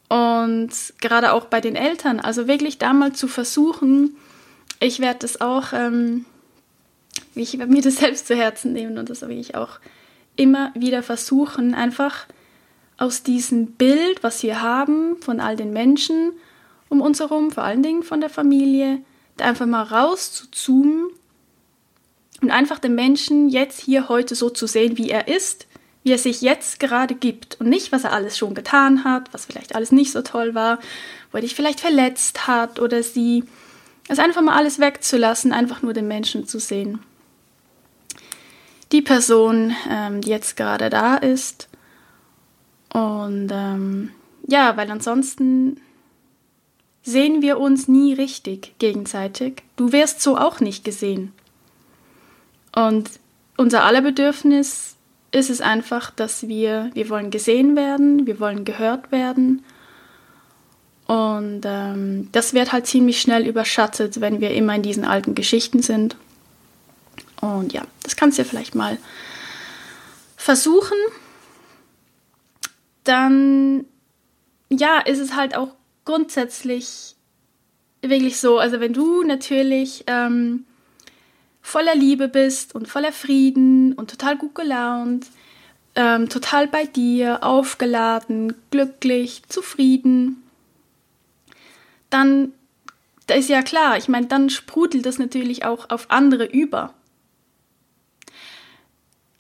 Und 0.08 0.70
gerade 1.00 1.32
auch 1.32 1.46
bei 1.46 1.60
den 1.60 1.76
Eltern, 1.76 2.20
also 2.20 2.46
wirklich 2.48 2.78
da 2.78 2.92
mal 2.92 3.12
zu 3.12 3.28
versuchen, 3.28 4.16
ich 4.80 5.00
werde 5.00 5.20
das 5.20 5.40
auch 5.40 5.72
ähm, 5.72 6.24
ich 7.34 7.58
werde 7.58 7.72
mir 7.72 7.82
das 7.82 7.96
selbst 7.96 8.26
zu 8.26 8.34
Herzen 8.34 8.72
nehmen 8.72 8.98
und 8.98 9.10
das 9.10 9.22
will 9.22 9.38
ich 9.38 9.54
auch 9.54 9.78
immer 10.36 10.72
wieder 10.74 11.02
versuchen, 11.02 11.74
einfach 11.74 12.26
aus 12.96 13.22
diesem 13.22 13.72
Bild, 13.72 14.22
was 14.22 14.42
wir 14.42 14.62
haben 14.62 15.16
von 15.20 15.40
all 15.40 15.56
den 15.56 15.72
Menschen 15.72 16.32
um 16.88 17.00
uns 17.00 17.20
herum, 17.20 17.50
vor 17.50 17.64
allen 17.64 17.82
Dingen 17.82 18.02
von 18.02 18.20
der 18.20 18.30
Familie, 18.30 19.00
da 19.36 19.46
einfach 19.46 19.66
mal 19.66 19.82
raus 19.82 20.32
zu 20.32 20.50
zoomen 20.50 21.10
und 22.42 22.50
einfach 22.50 22.78
den 22.78 22.94
Menschen 22.94 23.48
jetzt 23.48 23.80
hier 23.80 24.08
heute 24.08 24.34
so 24.34 24.50
zu 24.50 24.66
sehen, 24.66 24.98
wie 24.98 25.10
er 25.10 25.28
ist, 25.28 25.66
wie 26.02 26.12
er 26.12 26.18
sich 26.18 26.42
jetzt 26.42 26.80
gerade 26.80 27.14
gibt 27.14 27.60
und 27.60 27.68
nicht, 27.68 27.92
was 27.92 28.04
er 28.04 28.12
alles 28.12 28.36
schon 28.36 28.54
getan 28.54 29.04
hat, 29.04 29.32
was 29.32 29.46
vielleicht 29.46 29.74
alles 29.74 29.92
nicht 29.92 30.12
so 30.12 30.22
toll 30.22 30.54
war, 30.54 30.78
wo 31.30 31.38
er 31.38 31.42
dich 31.42 31.54
vielleicht 31.54 31.80
verletzt 31.80 32.46
hat 32.46 32.80
oder 32.80 33.02
sie. 33.02 33.44
Also 34.08 34.20
einfach 34.20 34.42
mal 34.42 34.56
alles 34.56 34.78
wegzulassen, 34.78 35.52
einfach 35.52 35.80
nur 35.80 35.94
den 35.94 36.08
Menschen 36.08 36.46
zu 36.46 36.58
sehen 36.58 37.00
die 38.94 39.02
Person, 39.02 39.74
ähm, 39.90 40.20
die 40.20 40.30
jetzt 40.30 40.56
gerade 40.56 40.88
da 40.88 41.16
ist. 41.16 41.68
Und 42.92 43.50
ähm, 43.52 44.10
ja, 44.46 44.76
weil 44.76 44.90
ansonsten 44.90 45.80
sehen 47.02 47.42
wir 47.42 47.58
uns 47.58 47.88
nie 47.88 48.14
richtig 48.14 48.78
gegenseitig. 48.78 49.62
Du 49.76 49.92
wirst 49.92 50.22
so 50.22 50.38
auch 50.38 50.60
nicht 50.60 50.84
gesehen. 50.84 51.32
Und 52.74 53.10
unser 53.56 53.84
aller 53.84 54.02
Bedürfnis 54.02 54.96
ist 55.30 55.50
es 55.50 55.60
einfach, 55.60 56.10
dass 56.10 56.48
wir, 56.48 56.90
wir 56.94 57.08
wollen 57.08 57.30
gesehen 57.30 57.76
werden, 57.76 58.26
wir 58.26 58.40
wollen 58.40 58.64
gehört 58.64 59.12
werden. 59.12 59.64
Und 61.06 61.62
ähm, 61.64 62.28
das 62.32 62.54
wird 62.54 62.72
halt 62.72 62.86
ziemlich 62.86 63.20
schnell 63.20 63.46
überschattet, 63.46 64.20
wenn 64.20 64.40
wir 64.40 64.50
immer 64.54 64.74
in 64.74 64.82
diesen 64.82 65.04
alten 65.04 65.34
Geschichten 65.34 65.82
sind. 65.82 66.16
Und 67.40 67.72
ja, 67.72 67.82
das 68.02 68.16
kannst 68.16 68.38
du 68.38 68.42
ja 68.42 68.48
vielleicht 68.48 68.74
mal 68.74 68.96
versuchen. 70.36 70.96
Dann, 73.04 73.84
ja, 74.70 74.98
ist 75.00 75.18
es 75.18 75.34
halt 75.36 75.56
auch 75.56 75.74
grundsätzlich 76.04 77.16
wirklich 78.00 78.40
so, 78.40 78.58
also 78.58 78.80
wenn 78.80 78.92
du 78.92 79.22
natürlich 79.24 80.04
ähm, 80.06 80.64
voller 81.64 81.94
Liebe 81.94 82.28
bist 82.28 82.74
und 82.74 82.88
voller 82.88 83.10
Frieden 83.10 83.94
und 83.94 84.10
total 84.10 84.36
gut 84.36 84.54
gelaunt, 84.54 85.26
ähm, 85.96 86.28
total 86.28 86.68
bei 86.68 86.84
dir, 86.84 87.42
aufgeladen, 87.42 88.54
glücklich, 88.70 89.42
zufrieden, 89.48 90.42
dann 92.10 92.52
da 93.26 93.34
ist 93.34 93.48
ja 93.48 93.62
klar, 93.62 93.96
ich 93.96 94.08
meine, 94.08 94.26
dann 94.26 94.50
sprudelt 94.50 95.06
das 95.06 95.18
natürlich 95.18 95.64
auch 95.64 95.88
auf 95.88 96.10
andere 96.10 96.44
über. 96.44 96.92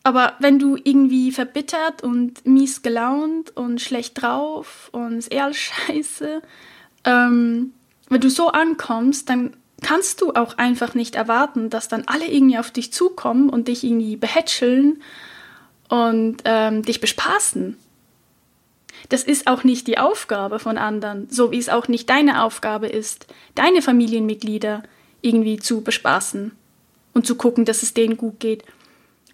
Aber 0.02 0.32
wenn 0.38 0.58
du 0.58 0.76
irgendwie 0.82 1.30
verbittert 1.30 2.02
und 2.02 2.46
mies 2.46 2.80
gelaunt 2.80 3.54
und 3.54 3.82
schlecht 3.82 4.22
drauf 4.22 4.88
und 4.92 5.18
ist 5.18 5.30
eher 5.30 5.52
scheiße, 5.52 6.40
ähm, 7.04 7.74
wenn 8.08 8.20
du 8.22 8.30
so 8.30 8.48
ankommst, 8.48 9.28
dann 9.28 9.54
kannst 9.84 10.22
du 10.22 10.32
auch 10.32 10.56
einfach 10.56 10.94
nicht 10.94 11.14
erwarten, 11.14 11.68
dass 11.68 11.88
dann 11.88 12.04
alle 12.06 12.26
irgendwie 12.26 12.58
auf 12.58 12.70
dich 12.70 12.92
zukommen 12.92 13.50
und 13.50 13.68
dich 13.68 13.84
irgendwie 13.84 14.16
behätscheln 14.16 15.02
und 15.90 16.38
ähm, 16.46 16.82
dich 16.82 17.00
bespaßen. 17.00 17.76
Das 19.10 19.22
ist 19.22 19.46
auch 19.46 19.62
nicht 19.62 19.86
die 19.86 19.98
Aufgabe 19.98 20.58
von 20.58 20.78
anderen, 20.78 21.28
so 21.28 21.52
wie 21.52 21.58
es 21.58 21.68
auch 21.68 21.86
nicht 21.86 22.08
deine 22.08 22.42
Aufgabe 22.42 22.86
ist, 22.86 23.26
deine 23.54 23.82
Familienmitglieder 23.82 24.82
irgendwie 25.20 25.58
zu 25.58 25.82
bespaßen 25.82 26.52
und 27.12 27.26
zu 27.26 27.36
gucken, 27.36 27.66
dass 27.66 27.82
es 27.82 27.92
denen 27.92 28.16
gut 28.16 28.40
geht. 28.40 28.64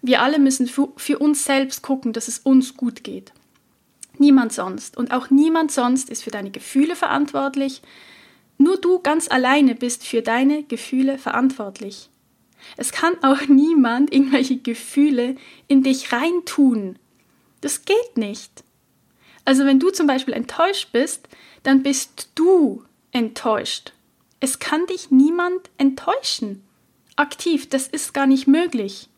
Wir 0.01 0.21
alle 0.21 0.37
müssen 0.37 0.67
für, 0.67 0.89
für 0.97 1.19
uns 1.19 1.45
selbst 1.45 1.81
gucken, 1.81 2.11
dass 2.11 2.27
es 2.27 2.39
uns 2.39 2.75
gut 2.75 3.05
geht. 3.05 3.31
Niemand 4.17 4.51
sonst. 4.51 4.97
Und 4.97 5.13
auch 5.13 5.29
niemand 5.29 5.71
sonst 5.71 6.09
ist 6.09 6.23
für 6.23 6.31
deine 6.31 6.51
Gefühle 6.51 6.97
verantwortlich. 6.97 7.81
Nur 8.61 8.77
du 8.77 8.99
ganz 8.99 9.27
alleine 9.27 9.73
bist 9.73 10.05
für 10.05 10.21
deine 10.21 10.61
Gefühle 10.61 11.17
verantwortlich. 11.17 12.11
Es 12.77 12.91
kann 12.91 13.15
auch 13.23 13.47
niemand 13.47 14.13
irgendwelche 14.13 14.57
Gefühle 14.57 15.35
in 15.67 15.81
dich 15.81 16.13
reintun. 16.13 16.99
Das 17.61 17.85
geht 17.85 18.17
nicht. 18.17 18.63
Also 19.45 19.65
wenn 19.65 19.79
du 19.79 19.89
zum 19.89 20.05
Beispiel 20.05 20.35
enttäuscht 20.35 20.91
bist, 20.91 21.27
dann 21.63 21.81
bist 21.81 22.29
du 22.35 22.83
enttäuscht. 23.11 23.93
Es 24.39 24.59
kann 24.59 24.85
dich 24.85 25.09
niemand 25.09 25.71
enttäuschen. 25.79 26.63
aktiv. 27.15 27.67
Das 27.67 27.87
ist 27.87 28.13
gar 28.13 28.27
nicht 28.27 28.45
möglich. 28.45 29.09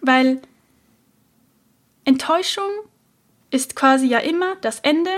Weil 0.00 0.40
Enttäuschung 2.04 2.70
ist 3.50 3.74
quasi 3.74 4.06
ja 4.06 4.18
immer 4.18 4.54
das 4.60 4.78
Ende 4.78 5.10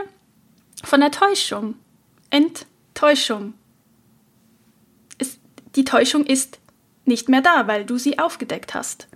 von 0.82 1.00
der 1.00 1.10
Täuschung. 1.10 1.74
Enttäuschung. 2.30 2.75
Es, 5.18 5.38
die 5.74 5.84
Täuschung 5.84 6.24
ist 6.24 6.58
nicht 7.04 7.28
mehr 7.28 7.42
da, 7.42 7.66
weil 7.66 7.84
du 7.84 7.98
sie 7.98 8.18
aufgedeckt 8.18 8.74
hast. 8.74 9.08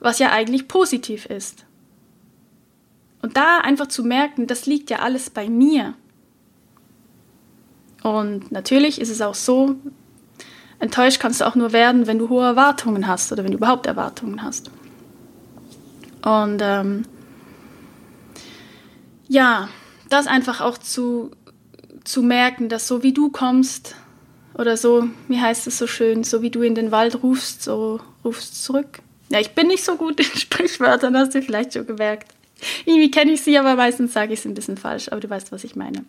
Was 0.00 0.18
ja 0.18 0.30
eigentlich 0.32 0.68
positiv 0.68 1.26
ist. 1.26 1.64
Und 3.22 3.36
da 3.36 3.58
einfach 3.58 3.88
zu 3.88 4.04
merken, 4.04 4.46
das 4.46 4.66
liegt 4.66 4.90
ja 4.90 5.00
alles 5.00 5.30
bei 5.30 5.48
mir. 5.48 5.94
Und 8.02 8.52
natürlich 8.52 9.00
ist 9.00 9.10
es 9.10 9.20
auch 9.20 9.34
so, 9.34 9.74
enttäuscht 10.78 11.20
kannst 11.20 11.40
du 11.40 11.46
auch 11.46 11.54
nur 11.54 11.72
werden, 11.72 12.06
wenn 12.06 12.18
du 12.18 12.28
hohe 12.28 12.44
Erwartungen 12.44 13.06
hast 13.06 13.32
oder 13.32 13.42
wenn 13.42 13.50
du 13.50 13.56
überhaupt 13.56 13.86
Erwartungen 13.86 14.42
hast. 14.42 14.70
Und 16.22 16.60
ähm, 16.62 17.04
ja, 19.28 19.68
das 20.08 20.26
einfach 20.26 20.60
auch 20.60 20.78
zu, 20.78 21.32
zu 22.06 22.22
merken, 22.22 22.68
dass 22.68 22.86
so 22.86 23.02
wie 23.02 23.12
du 23.12 23.30
kommst 23.30 23.96
oder 24.54 24.76
so, 24.76 25.08
wie 25.28 25.40
heißt 25.40 25.66
es 25.66 25.78
so 25.78 25.86
schön, 25.86 26.24
so 26.24 26.40
wie 26.40 26.50
du 26.50 26.62
in 26.62 26.74
den 26.74 26.90
Wald 26.90 27.22
rufst, 27.22 27.62
so 27.62 28.00
rufst 28.24 28.62
zurück. 28.64 29.00
Ja, 29.28 29.40
ich 29.40 29.50
bin 29.50 29.66
nicht 29.66 29.84
so 29.84 29.96
gut 29.96 30.20
in 30.20 30.38
Sprichwörtern, 30.38 31.16
hast 31.16 31.34
du 31.34 31.42
vielleicht 31.42 31.74
schon 31.74 31.86
gemerkt. 31.86 32.32
Irgendwie 32.86 33.10
kenne 33.10 33.32
ich 33.32 33.42
sie, 33.42 33.58
aber 33.58 33.74
meistens 33.74 34.12
sage 34.12 34.32
ich 34.32 34.40
es 34.40 34.46
ein 34.46 34.54
bisschen 34.54 34.78
falsch, 34.78 35.08
aber 35.08 35.20
du 35.20 35.28
weißt, 35.28 35.52
was 35.52 35.64
ich 35.64 35.76
meine. 35.76 36.04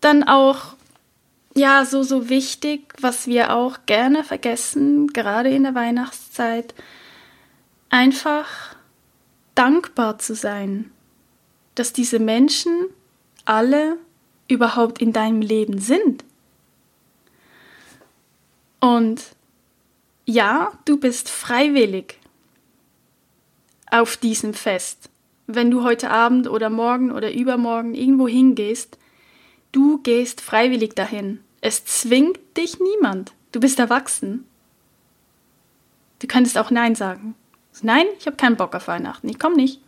Dann 0.00 0.22
auch, 0.22 0.76
ja, 1.54 1.84
so, 1.84 2.02
so 2.02 2.30
wichtig, 2.30 2.94
was 3.00 3.26
wir 3.26 3.54
auch 3.54 3.80
gerne 3.84 4.24
vergessen, 4.24 5.08
gerade 5.08 5.50
in 5.50 5.64
der 5.64 5.74
Weihnachtszeit, 5.74 6.74
einfach 7.90 8.76
dankbar 9.54 10.18
zu 10.18 10.34
sein, 10.34 10.90
dass 11.74 11.92
diese 11.92 12.18
Menschen 12.18 12.86
alle 13.50 13.98
überhaupt 14.46 15.02
in 15.02 15.12
deinem 15.12 15.42
Leben 15.42 15.78
sind. 15.78 16.24
Und 18.78 19.34
ja, 20.24 20.72
du 20.84 20.98
bist 20.98 21.28
freiwillig 21.28 22.16
auf 23.90 24.16
diesem 24.16 24.54
Fest. 24.54 25.10
Wenn 25.48 25.72
du 25.72 25.82
heute 25.82 26.10
Abend 26.10 26.48
oder 26.48 26.70
morgen 26.70 27.10
oder 27.10 27.32
übermorgen 27.32 27.96
irgendwo 27.96 28.28
hingehst, 28.28 28.98
du 29.72 29.98
gehst 29.98 30.40
freiwillig 30.40 30.94
dahin. 30.94 31.40
Es 31.60 31.84
zwingt 31.84 32.38
dich 32.56 32.78
niemand. 32.78 33.32
Du 33.50 33.58
bist 33.58 33.80
erwachsen. 33.80 34.46
Du 36.20 36.28
könntest 36.28 36.56
auch 36.56 36.70
Nein 36.70 36.94
sagen. 36.94 37.34
Nein, 37.82 38.06
ich 38.16 38.26
habe 38.26 38.36
keinen 38.36 38.56
Bock 38.56 38.76
auf 38.76 38.86
Weihnachten. 38.86 39.28
Ich 39.28 39.40
komme 39.40 39.56
nicht. 39.56 39.80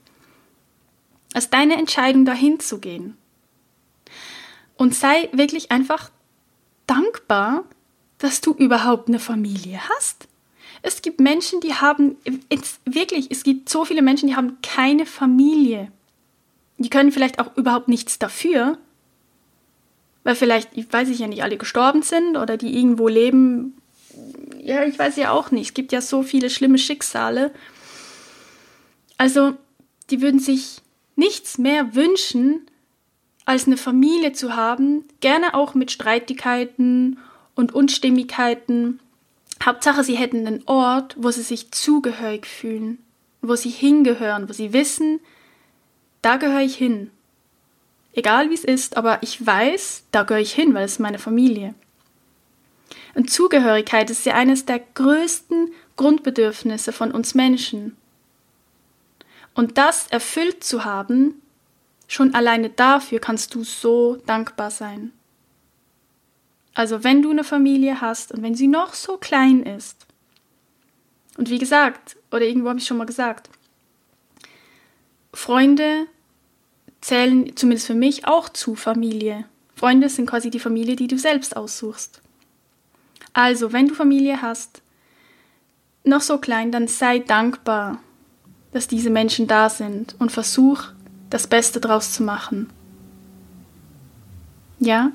Es 1.33 1.45
ist 1.45 1.55
deine 1.55 1.77
Entscheidung, 1.77 2.25
dahin 2.25 2.59
zu 2.59 2.81
gehen. 2.81 3.17
Und 4.83 4.97
sei 4.97 5.29
wirklich 5.31 5.71
einfach 5.71 6.11
dankbar, 6.89 7.63
dass 8.19 8.41
du 8.41 8.53
überhaupt 8.53 9.07
eine 9.07 9.21
Familie 9.21 9.81
hast. 9.89 10.27
Es 10.83 11.03
gibt 11.03 11.21
Menschen, 11.21 11.61
die 11.61 11.75
haben, 11.75 12.17
es, 12.49 12.81
wirklich, 12.85 13.31
es 13.31 13.45
gibt 13.45 13.69
so 13.69 13.85
viele 13.85 14.03
Menschen, 14.03 14.27
die 14.27 14.35
haben 14.35 14.59
keine 14.61 15.07
Familie. 15.07 15.93
Die 16.79 16.91
können 16.91 17.13
vielleicht 17.13 17.39
auch 17.39 17.57
überhaupt 17.57 17.87
nichts 17.87 18.19
dafür, 18.19 18.77
weil 20.25 20.35
vielleicht, 20.35 20.77
ich 20.77 20.93
weiß 20.93 21.11
ich 21.11 21.21
ja 21.21 21.29
nicht, 21.29 21.45
alle 21.45 21.59
gestorben 21.59 22.03
sind 22.03 22.37
oder 22.37 22.57
die 22.57 22.77
irgendwo 22.77 23.07
leben. 23.07 23.75
Ja, 24.59 24.83
ich 24.83 24.99
weiß 24.99 25.15
ja 25.15 25.31
auch 25.31 25.53
nicht. 25.53 25.69
Es 25.69 25.75
gibt 25.75 25.93
ja 25.93 26.01
so 26.01 26.25
viele 26.25 26.51
schlimme 26.51 26.79
Schicksale. 26.79 27.53
Also, 29.17 29.55
die 30.11 30.21
würden 30.23 30.41
sich 30.41 30.79
nichts 31.15 31.57
mehr 31.57 31.95
wünschen, 31.95 32.67
als 33.45 33.67
eine 33.67 33.77
Familie 33.77 34.33
zu 34.33 34.55
haben, 34.55 35.05
gerne 35.21 35.55
auch 35.55 35.75
mit 35.75 35.91
Streitigkeiten 35.91 37.19
und 37.55 37.75
Unstimmigkeiten 37.75 39.01
Hauptsache, 39.65 40.03
sie 40.03 40.17
hätten 40.17 40.47
einen 40.47 40.63
Ort, 40.67 41.15
wo 41.19 41.31
sie 41.31 41.43
sich 41.43 41.71
zugehörig 41.71 42.47
fühlen, 42.47 42.99
wo 43.43 43.55
sie 43.55 43.71
hingehören, 43.71 44.49
wo 44.49 44.53
sie 44.53 44.73
wissen, 44.73 45.21
da 46.21 46.37
gehöre 46.37 46.63
ich 46.63 46.77
hin. 46.77 47.11
Egal 48.13 48.51
wie 48.51 48.55
es 48.55 48.65
ist, 48.65 48.97
aber 48.97 49.23
ich 49.23 49.45
weiß, 49.45 50.05
da 50.11 50.25
gehöre 50.25 50.43
ich 50.43 50.53
hin, 50.53 50.75
weil 50.75 50.85
es 50.85 50.93
ist 50.93 50.99
meine 50.99 51.19
Familie. 51.19 51.75
Und 53.15 53.31
Zugehörigkeit 53.31 54.11
ist 54.11 54.27
ja 54.27 54.35
eines 54.35 54.67
der 54.67 54.81
größten 54.81 55.73
Grundbedürfnisse 55.97 56.93
von 56.93 57.13
uns 57.13 57.35
Menschen. 57.35 57.97
Und 59.55 59.79
das 59.79 60.09
erfüllt 60.09 60.65
zu 60.65 60.85
haben, 60.85 61.42
schon 62.13 62.35
alleine 62.35 62.69
dafür 62.69 63.21
kannst 63.21 63.55
du 63.55 63.65
so 63.65 64.17
dankbar 64.27 64.71
sein. 64.71 65.13
Also 66.75 67.05
wenn 67.05 67.23
du 67.23 67.31
eine 67.31 67.45
Familie 67.45 68.01
hast 68.01 68.33
und 68.33 68.43
wenn 68.43 68.55
sie 68.55 68.67
noch 68.67 68.93
so 68.95 69.17
klein 69.17 69.63
ist, 69.63 70.07
und 71.39 71.49
wie 71.49 71.59
gesagt, 71.59 72.17
oder 72.31 72.43
irgendwo 72.43 72.69
habe 72.69 72.79
ich 72.79 72.87
schon 72.87 72.99
mal 72.99 73.07
gesagt, 73.07 73.49
Freunde 75.33 76.07
zählen 77.01 77.57
zumindest 77.57 77.87
für 77.87 77.95
mich 77.95 78.27
auch 78.27 78.51
zu 78.51 78.75
Familie. 78.75 79.47
Freunde 79.75 80.11
sind 80.11 80.27
quasi 80.27 80.51
die 80.51 80.61
Familie, 80.61 80.95
die 80.95 81.07
du 81.07 81.19
selbst 81.19 81.57
aussuchst. 81.57 82.21
Also, 83.33 83.73
wenn 83.73 83.89
du 83.89 83.95
Familie 83.95 84.43
hast, 84.43 84.83
noch 86.05 86.21
so 86.21 86.37
klein, 86.37 86.71
dann 86.71 86.87
sei 86.87 87.21
dankbar, 87.21 88.03
dass 88.73 88.89
diese 88.89 89.09
Menschen 89.09 89.47
da 89.47 89.71
sind 89.71 90.15
und 90.19 90.31
versuch, 90.31 90.89
das 91.33 91.47
Beste 91.47 91.81
draus 91.81 92.13
zu 92.13 92.23
machen. 92.23 92.69
Ja? 94.79 95.13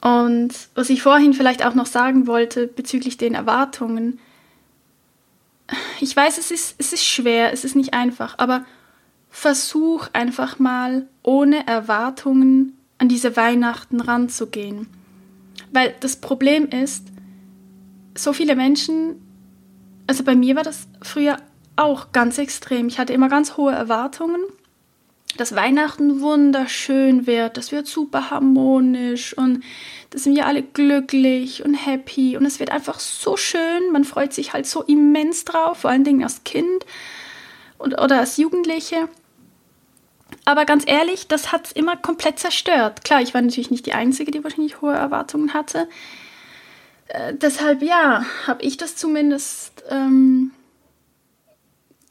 Und 0.00 0.50
was 0.74 0.88
ich 0.88 1.02
vorhin 1.02 1.34
vielleicht 1.34 1.64
auch 1.64 1.74
noch 1.74 1.86
sagen 1.86 2.26
wollte 2.26 2.68
bezüglich 2.68 3.16
den 3.16 3.34
Erwartungen, 3.34 4.20
ich 6.00 6.14
weiß, 6.14 6.38
es 6.38 6.50
ist, 6.50 6.76
es 6.78 6.92
ist 6.92 7.04
schwer, 7.04 7.52
es 7.52 7.64
ist 7.64 7.74
nicht 7.74 7.94
einfach, 7.94 8.34
aber 8.38 8.64
versuch 9.30 10.08
einfach 10.12 10.58
mal 10.58 11.08
ohne 11.22 11.66
Erwartungen 11.66 12.76
an 12.98 13.08
diese 13.08 13.36
Weihnachten 13.36 14.00
ranzugehen. 14.00 14.86
Weil 15.72 15.94
das 16.00 16.16
Problem 16.16 16.66
ist, 16.68 17.06
so 18.16 18.32
viele 18.32 18.54
Menschen, 18.54 19.22
also 20.06 20.22
bei 20.22 20.36
mir 20.36 20.54
war 20.54 20.62
das 20.62 20.86
früher 21.00 21.38
auch 21.82 22.12
ganz 22.12 22.38
extrem. 22.38 22.88
Ich 22.88 22.98
hatte 22.98 23.12
immer 23.12 23.28
ganz 23.28 23.56
hohe 23.56 23.72
Erwartungen 23.72 24.42
dass 25.36 25.54
Weihnachten 25.54 26.20
wunderschön 26.20 27.26
wird, 27.26 27.56
das 27.56 27.72
wird 27.72 27.86
super 27.86 28.30
harmonisch 28.30 29.36
und 29.36 29.62
da 30.10 30.18
sind 30.18 30.36
wir 30.36 30.46
alle 30.46 30.62
glücklich 30.62 31.64
und 31.64 31.74
happy 31.74 32.36
und 32.36 32.44
es 32.44 32.60
wird 32.60 32.70
einfach 32.70 33.00
so 33.00 33.36
schön. 33.38 33.92
Man 33.92 34.04
freut 34.04 34.34
sich 34.34 34.52
halt 34.52 34.66
so 34.66 34.82
immens 34.82 35.44
drauf, 35.44 35.78
vor 35.78 35.90
allen 35.90 36.04
Dingen 36.04 36.22
als 36.22 36.44
Kind 36.44 36.84
und, 37.78 37.98
oder 37.98 38.18
als 38.20 38.36
Jugendliche. 38.36 39.08
Aber 40.44 40.66
ganz 40.66 40.84
ehrlich, 40.86 41.28
das 41.28 41.50
hat 41.50 41.66
es 41.66 41.72
immer 41.72 41.96
komplett 41.96 42.38
zerstört. 42.38 43.04
Klar, 43.04 43.22
ich 43.22 43.32
war 43.32 43.40
natürlich 43.40 43.70
nicht 43.70 43.86
die 43.86 43.94
Einzige, 43.94 44.30
die 44.30 44.44
wahrscheinlich 44.44 44.82
hohe 44.82 44.94
Erwartungen 44.94 45.54
hatte. 45.54 45.88
Äh, 47.06 47.34
deshalb 47.34 47.82
ja, 47.82 48.24
habe 48.46 48.62
ich 48.62 48.76
das 48.76 48.96
zumindest 48.96 49.82
ähm, 49.88 50.50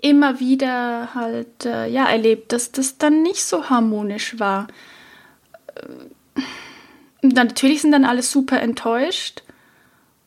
immer 0.02 0.40
wieder 0.40 1.14
halt 1.14 1.66
äh, 1.66 1.88
ja 1.88 2.06
erlebt, 2.06 2.52
dass 2.52 2.72
das 2.72 2.98
dann 2.98 3.22
nicht 3.22 3.44
so 3.44 3.70
harmonisch 3.70 4.40
war. 4.40 4.68
Äh, 5.76 6.42
dann, 7.22 7.48
natürlich 7.48 7.82
sind 7.82 7.92
dann 7.92 8.06
alle 8.06 8.24
super 8.24 8.60
enttäuscht. 8.62 9.44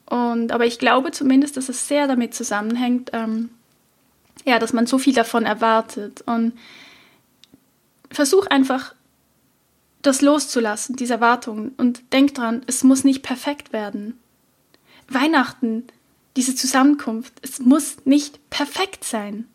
Und, 0.06 0.52
aber 0.52 0.66
ich 0.66 0.78
glaube 0.78 1.10
zumindest, 1.10 1.56
dass 1.56 1.68
es 1.68 1.88
sehr 1.88 2.06
damit 2.06 2.34
zusammenhängt, 2.34 3.10
ähm, 3.12 3.50
ja, 4.44 4.58
dass 4.58 4.72
man 4.72 4.87
so 4.87 4.98
viel 4.98 5.14
davon 5.14 5.44
erwartet. 5.44 6.22
Und 6.26 6.52
versuch 8.10 8.46
einfach, 8.46 8.94
das 10.02 10.20
loszulassen, 10.20 10.96
diese 10.96 11.14
Erwartungen. 11.14 11.70
Und 11.76 12.12
denk 12.12 12.34
dran, 12.34 12.62
es 12.66 12.84
muss 12.84 13.04
nicht 13.04 13.22
perfekt 13.22 13.72
werden. 13.72 14.18
Weihnachten, 15.08 15.84
diese 16.37 16.54
Zusammenkunft, 16.54 17.32
es 17.42 17.58
muss 17.58 17.96
nicht 18.04 18.50
perfekt 18.50 19.04
sein. 19.04 19.48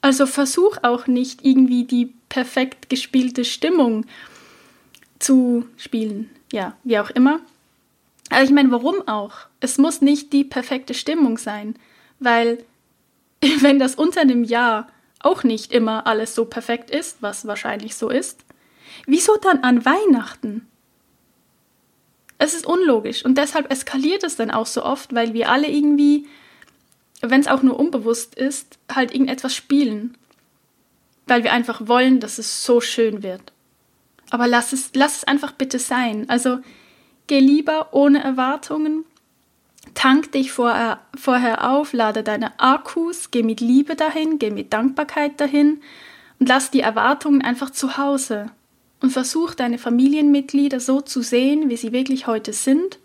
Also 0.00 0.26
versuch 0.26 0.78
auch 0.82 1.06
nicht 1.06 1.44
irgendwie 1.44 1.84
die 1.84 2.12
perfekt 2.28 2.88
gespielte 2.88 3.44
Stimmung 3.44 4.06
zu 5.18 5.66
spielen. 5.76 6.30
Ja, 6.52 6.76
wie 6.84 6.98
auch 6.98 7.10
immer. 7.10 7.40
Aber 8.30 8.42
ich 8.42 8.50
meine, 8.50 8.70
warum 8.70 9.06
auch? 9.08 9.32
Es 9.60 9.78
muss 9.78 10.00
nicht 10.00 10.32
die 10.32 10.44
perfekte 10.44 10.94
Stimmung 10.94 11.38
sein, 11.38 11.74
weil 12.20 12.64
wenn 13.60 13.78
das 13.78 13.94
unter 13.94 14.20
einem 14.20 14.44
Jahr 14.44 14.88
auch 15.20 15.42
nicht 15.42 15.72
immer 15.72 16.06
alles 16.06 16.34
so 16.34 16.44
perfekt 16.44 16.90
ist, 16.90 17.18
was 17.20 17.46
wahrscheinlich 17.46 17.96
so 17.96 18.08
ist, 18.08 18.40
wieso 19.06 19.36
dann 19.36 19.58
an 19.64 19.84
Weihnachten? 19.84 20.68
Es 22.38 22.54
ist 22.54 22.66
unlogisch 22.66 23.24
und 23.24 23.36
deshalb 23.36 23.70
eskaliert 23.72 24.22
es 24.22 24.36
dann 24.36 24.52
auch 24.52 24.66
so 24.66 24.84
oft, 24.84 25.12
weil 25.12 25.34
wir 25.34 25.50
alle 25.50 25.68
irgendwie, 25.68 26.28
wenn 27.20 27.40
es 27.40 27.48
auch 27.48 27.62
nur 27.62 27.78
unbewusst 27.78 28.34
ist, 28.34 28.78
halt 28.92 29.12
irgendetwas 29.12 29.54
spielen. 29.54 30.16
Weil 31.26 31.44
wir 31.44 31.52
einfach 31.52 31.88
wollen, 31.88 32.20
dass 32.20 32.38
es 32.38 32.64
so 32.64 32.80
schön 32.80 33.22
wird. 33.22 33.52
Aber 34.30 34.46
lass 34.46 34.72
es, 34.72 34.90
lass 34.94 35.18
es 35.18 35.24
einfach 35.24 35.52
bitte 35.52 35.78
sein. 35.78 36.28
Also 36.28 36.58
geh 37.26 37.40
lieber 37.40 37.88
ohne 37.92 38.22
Erwartungen, 38.22 39.04
tank 39.94 40.32
dich 40.32 40.52
vorher, 40.52 41.00
vorher 41.16 41.70
auf, 41.70 41.92
lade 41.92 42.22
deine 42.22 42.58
Akkus, 42.60 43.30
geh 43.30 43.42
mit 43.42 43.60
Liebe 43.60 43.96
dahin, 43.96 44.38
geh 44.38 44.50
mit 44.50 44.72
Dankbarkeit 44.72 45.40
dahin 45.40 45.80
und 46.38 46.48
lass 46.48 46.70
die 46.70 46.80
Erwartungen 46.80 47.42
einfach 47.42 47.70
zu 47.70 47.96
Hause 47.98 48.50
und 49.00 49.10
versuch 49.10 49.54
deine 49.54 49.78
Familienmitglieder 49.78 50.80
so 50.80 51.00
zu 51.00 51.22
sehen, 51.22 51.68
wie 51.68 51.76
sie 51.76 51.92
wirklich 51.92 52.26
heute 52.26 52.52
sind. 52.52 52.98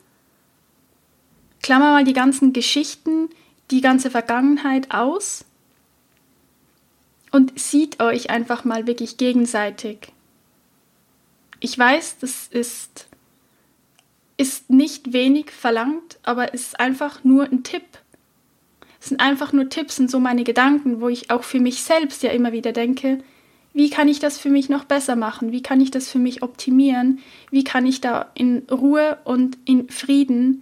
Klammer 1.61 1.91
mal 1.93 2.03
die 2.03 2.13
ganzen 2.13 2.51
Geschichten, 2.51 3.29
die 3.73 3.81
ganze 3.81 4.11
Vergangenheit 4.11 4.91
aus 4.91 5.45
und 7.31 7.59
sieht 7.59 7.99
euch 7.99 8.29
einfach 8.29 8.63
mal 8.63 8.85
wirklich 8.85 9.17
gegenseitig. 9.17 10.13
Ich 11.59 11.77
weiß, 11.77 12.19
das 12.19 12.47
ist, 12.47 13.07
ist 14.37 14.69
nicht 14.69 15.11
wenig 15.11 15.49
verlangt, 15.49 16.19
aber 16.21 16.53
es 16.53 16.67
ist 16.67 16.79
einfach 16.79 17.23
nur 17.23 17.45
ein 17.45 17.63
Tipp. 17.63 17.83
Es 19.01 19.09
sind 19.09 19.19
einfach 19.19 19.53
nur 19.53 19.69
Tipps 19.69 19.99
und 19.99 20.11
so 20.11 20.19
meine 20.19 20.43
Gedanken, 20.43 21.01
wo 21.01 21.09
ich 21.09 21.31
auch 21.31 21.43
für 21.43 21.59
mich 21.59 21.81
selbst 21.81 22.21
ja 22.21 22.29
immer 22.29 22.51
wieder 22.51 22.73
denke, 22.73 23.23
wie 23.73 23.89
kann 23.89 24.07
ich 24.07 24.19
das 24.19 24.37
für 24.37 24.51
mich 24.51 24.69
noch 24.69 24.83
besser 24.83 25.15
machen? 25.15 25.51
Wie 25.51 25.63
kann 25.63 25.81
ich 25.81 25.89
das 25.89 26.09
für 26.09 26.19
mich 26.19 26.43
optimieren? 26.43 27.19
Wie 27.49 27.63
kann 27.63 27.87
ich 27.87 28.01
da 28.01 28.29
in 28.35 28.67
Ruhe 28.69 29.17
und 29.23 29.57
in 29.65 29.89
Frieden 29.89 30.61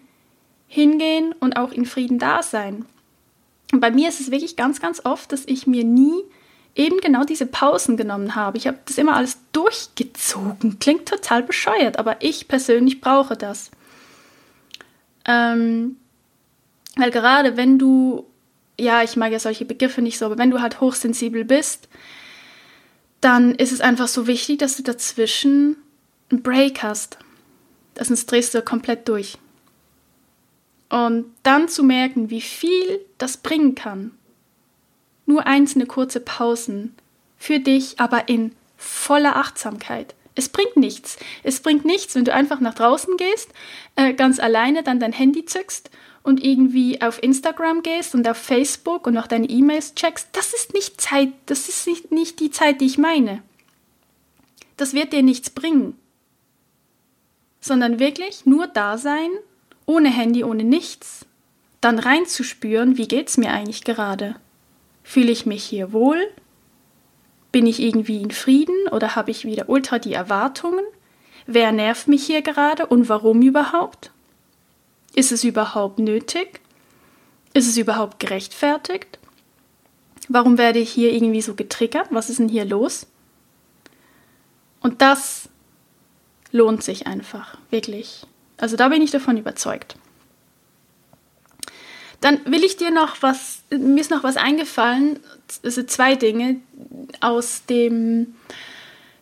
hingehen 0.69 1.35
und 1.41 1.57
auch 1.57 1.73
in 1.73 1.85
Frieden 1.85 2.17
da 2.17 2.41
sein? 2.41 2.85
Und 3.71 3.79
bei 3.79 3.91
mir 3.91 4.09
ist 4.09 4.19
es 4.19 4.31
wirklich 4.31 4.55
ganz, 4.55 4.81
ganz 4.81 5.05
oft, 5.05 5.31
dass 5.31 5.45
ich 5.45 5.67
mir 5.67 5.83
nie 5.83 6.23
eben 6.75 6.99
genau 7.01 7.23
diese 7.23 7.45
Pausen 7.45 7.97
genommen 7.97 8.35
habe. 8.35 8.57
Ich 8.57 8.67
habe 8.67 8.79
das 8.85 8.97
immer 8.97 9.15
alles 9.15 9.37
durchgezogen. 9.51 10.79
Klingt 10.79 11.07
total 11.07 11.43
bescheuert, 11.43 11.99
aber 11.99 12.17
ich 12.21 12.47
persönlich 12.47 13.01
brauche 13.01 13.35
das. 13.35 13.71
Ähm, 15.25 15.97
weil 16.95 17.11
gerade 17.11 17.57
wenn 17.57 17.77
du, 17.77 18.25
ja, 18.79 19.03
ich 19.03 19.15
mag 19.15 19.31
ja 19.31 19.39
solche 19.39 19.65
Begriffe 19.65 20.01
nicht 20.01 20.17
so, 20.17 20.25
aber 20.25 20.37
wenn 20.37 20.51
du 20.51 20.61
halt 20.61 20.81
hochsensibel 20.81 21.45
bist, 21.45 21.87
dann 23.19 23.53
ist 23.55 23.71
es 23.71 23.81
einfach 23.81 24.07
so 24.07 24.27
wichtig, 24.27 24.59
dass 24.59 24.77
du 24.77 24.83
dazwischen 24.83 25.77
einen 26.31 26.41
Break 26.41 26.81
hast. 26.83 27.17
Sonst 27.99 28.25
drehst 28.31 28.53
du 28.53 28.61
komplett 28.61 29.07
durch. 29.07 29.37
Und 30.91 31.33
dann 31.43 31.69
zu 31.69 31.83
merken, 31.83 32.29
wie 32.29 32.41
viel 32.41 32.99
das 33.17 33.37
bringen 33.37 33.75
kann. 33.75 34.11
Nur 35.25 35.47
einzelne 35.47 35.85
kurze 35.85 36.19
Pausen. 36.19 36.93
Für 37.37 37.59
dich, 37.59 37.99
aber 37.99 38.27
in 38.27 38.53
voller 38.75 39.37
Achtsamkeit. 39.37 40.13
Es 40.35 40.49
bringt 40.49 40.75
nichts. 40.75 41.17
Es 41.43 41.61
bringt 41.61 41.85
nichts, 41.85 42.13
wenn 42.15 42.25
du 42.25 42.33
einfach 42.33 42.59
nach 42.59 42.73
draußen 42.73 43.15
gehst, 43.15 43.49
äh, 43.95 44.13
ganz 44.13 44.39
alleine 44.39 44.83
dann 44.83 44.99
dein 44.99 45.13
Handy 45.13 45.45
zückst 45.45 45.89
und 46.23 46.43
irgendwie 46.43 47.01
auf 47.01 47.23
Instagram 47.23 47.83
gehst 47.83 48.13
und 48.13 48.27
auf 48.27 48.37
Facebook 48.37 49.07
und 49.07 49.17
auch 49.17 49.27
deine 49.27 49.49
E-Mails 49.49 49.95
checkst, 49.95 50.27
das 50.33 50.53
ist 50.53 50.73
nicht 50.73 50.99
Zeit, 50.99 51.29
das 51.45 51.69
ist 51.69 51.87
nicht, 51.87 52.11
nicht 52.11 52.39
die 52.41 52.51
Zeit, 52.51 52.81
die 52.81 52.85
ich 52.85 52.97
meine. 52.97 53.41
Das 54.75 54.93
wird 54.93 55.13
dir 55.13 55.23
nichts 55.23 55.49
bringen. 55.49 55.97
Sondern 57.61 57.99
wirklich 57.99 58.45
nur 58.45 58.67
da 58.67 58.97
sein, 58.97 59.29
ohne 59.85 60.09
Handy, 60.09 60.43
ohne 60.43 60.63
nichts, 60.63 61.25
dann 61.81 61.99
reinzuspüren, 61.99 62.97
wie 62.97 63.07
geht's 63.07 63.37
mir 63.37 63.51
eigentlich 63.51 63.83
gerade? 63.83 64.35
Fühle 65.03 65.31
ich 65.31 65.45
mich 65.45 65.63
hier 65.63 65.91
wohl? 65.93 66.21
Bin 67.51 67.65
ich 67.65 67.81
irgendwie 67.81 68.21
in 68.21 68.31
Frieden 68.31 68.87
oder 68.91 69.15
habe 69.15 69.31
ich 69.31 69.45
wieder 69.45 69.67
ultra 69.67 69.99
die 69.99 70.13
Erwartungen? 70.13 70.85
Wer 71.47 71.71
nervt 71.71 72.07
mich 72.07 72.25
hier 72.25 72.41
gerade 72.41 72.85
und 72.85 73.09
warum 73.09 73.41
überhaupt? 73.41 74.11
Ist 75.15 75.31
es 75.31 75.43
überhaupt 75.43 75.99
nötig? 75.99 76.61
Ist 77.53 77.67
es 77.67 77.77
überhaupt 77.77 78.19
gerechtfertigt? 78.19 79.19
Warum 80.29 80.57
werde 80.57 80.79
ich 80.79 80.91
hier 80.91 81.11
irgendwie 81.11 81.41
so 81.41 81.55
getriggert? 81.55 82.07
Was 82.11 82.29
ist 82.29 82.39
denn 82.39 82.47
hier 82.47 82.63
los? 82.63 83.07
Und 84.79 85.01
das 85.01 85.49
lohnt 86.51 86.83
sich 86.83 87.07
einfach, 87.07 87.57
wirklich. 87.69 88.25
Also 88.61 88.77
da 88.77 88.87
bin 88.87 89.01
ich 89.01 89.11
davon 89.11 89.37
überzeugt. 89.37 89.95
Dann 92.21 92.39
will 92.45 92.63
ich 92.63 92.77
dir 92.77 92.91
noch 92.91 93.17
was, 93.21 93.63
mir 93.71 93.99
ist 93.99 94.11
noch 94.11 94.23
was 94.23 94.37
eingefallen, 94.37 95.19
also 95.63 95.83
zwei 95.83 96.15
Dinge 96.15 96.57
aus 97.19 97.65
dem 97.65 98.35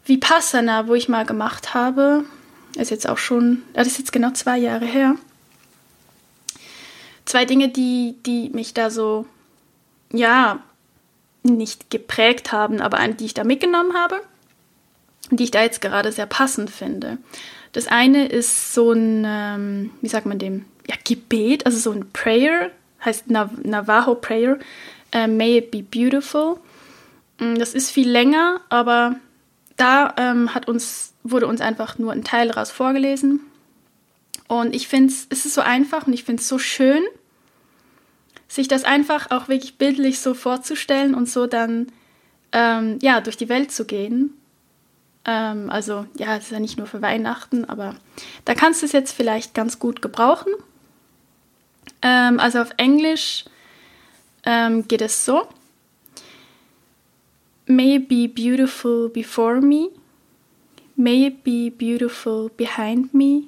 Vipassana, 0.06 0.88
wo 0.88 0.94
ich 0.94 1.10
mal 1.10 1.26
gemacht 1.26 1.74
habe. 1.74 2.26
Ist 2.76 2.92
jetzt 2.92 3.10
auch 3.10 3.18
schon, 3.18 3.64
das 3.74 3.88
ist 3.88 3.98
jetzt 3.98 4.12
genau 4.12 4.32
zwei 4.32 4.58
Jahre 4.58 4.86
her 4.86 5.16
zwei 7.30 7.46
Dinge, 7.46 7.70
die, 7.70 8.16
die 8.26 8.50
mich 8.50 8.74
da 8.74 8.90
so, 8.90 9.26
ja, 10.12 10.62
nicht 11.44 11.90
geprägt 11.90 12.52
haben, 12.52 12.82
aber 12.82 13.08
die 13.08 13.26
ich 13.26 13.34
da 13.34 13.44
mitgenommen 13.44 13.94
habe 13.94 14.20
und 15.30 15.40
die 15.40 15.46
ich 15.46 15.52
da 15.52 15.62
jetzt 15.62 15.80
gerade 15.80 16.12
sehr 16.12 16.26
passend 16.26 16.70
finde. 16.70 17.18
Das 17.72 17.88
eine 17.88 18.28
ist 18.28 18.74
so 18.74 18.92
ein, 18.92 19.24
ähm, 19.28 19.92
wie 20.02 20.08
sagt 20.08 20.26
man 20.26 20.40
dem, 20.40 20.66
ja, 20.88 20.96
Gebet, 21.04 21.66
also 21.66 21.78
so 21.78 21.92
ein 21.92 22.12
Prayer, 22.12 22.72
heißt 23.04 23.30
Nav 23.30 23.52
Navajo 23.64 24.16
Prayer, 24.16 24.58
äh, 25.12 25.28
May 25.28 25.58
it 25.60 25.72
be 25.72 25.84
beautiful. 25.84 26.58
Mm, 27.40 27.56
das 27.56 27.74
ist 27.74 27.92
viel 27.92 28.10
länger, 28.10 28.62
aber 28.70 29.16
da 29.78 30.14
ähm, 30.18 30.54
hat 30.54 30.68
uns, 30.68 31.14
wurde 31.24 31.48
uns 31.48 31.62
einfach 31.62 31.98
nur 31.98 32.12
ein 32.12 32.24
Teil 32.24 32.50
daraus 32.50 32.72
vorgelesen. 32.72 33.42
Und 34.48 34.76
ich 34.76 34.88
finde 34.88 35.14
es, 35.14 35.28
es 35.30 35.46
ist 35.46 35.54
so 35.54 35.62
einfach 35.62 36.08
und 36.08 36.14
ich 36.14 36.24
finde 36.24 36.42
es 36.42 36.48
so 36.48 36.58
schön 36.58 37.04
sich 38.50 38.68
das 38.68 38.84
einfach 38.84 39.30
auch 39.30 39.48
wirklich 39.48 39.78
bildlich 39.78 40.20
so 40.20 40.34
vorzustellen 40.34 41.14
und 41.14 41.30
so 41.30 41.46
dann 41.46 41.88
ähm, 42.52 42.98
ja 43.02 43.22
durch 43.22 43.38
die 43.38 43.48
Welt 43.48 43.72
zu 43.72 43.86
gehen. 43.86 44.34
Ähm, 45.26 45.70
also 45.70 46.06
ja, 46.18 46.38
es 46.38 46.46
ist 46.46 46.52
ja 46.52 46.60
nicht 46.60 46.78
nur 46.78 46.88
für 46.88 47.02
Weihnachten, 47.02 47.66
aber 47.66 47.96
da 48.46 48.54
kannst 48.54 48.82
du 48.82 48.86
es 48.86 48.92
jetzt 48.92 49.12
vielleicht 49.12 49.54
ganz 49.54 49.80
gut 49.80 50.02
gebrauchen. 50.02 50.54
Ähm, 52.02 52.40
also 52.40 52.60
auf 52.60 52.72
Englisch 52.78 53.46
ähm, 54.46 54.88
geht 54.88 55.02
es 55.02 55.26
so. 55.26 55.48
May 57.66 57.98
it 57.98 58.08
be 58.08 58.28
beautiful 58.28 59.10
before 59.10 59.62
me. 59.62 59.90
May 60.96 61.28
it 61.28 61.44
be 61.44 61.70
beautiful 61.70 62.50
behind 62.58 63.14
me. 63.14 63.44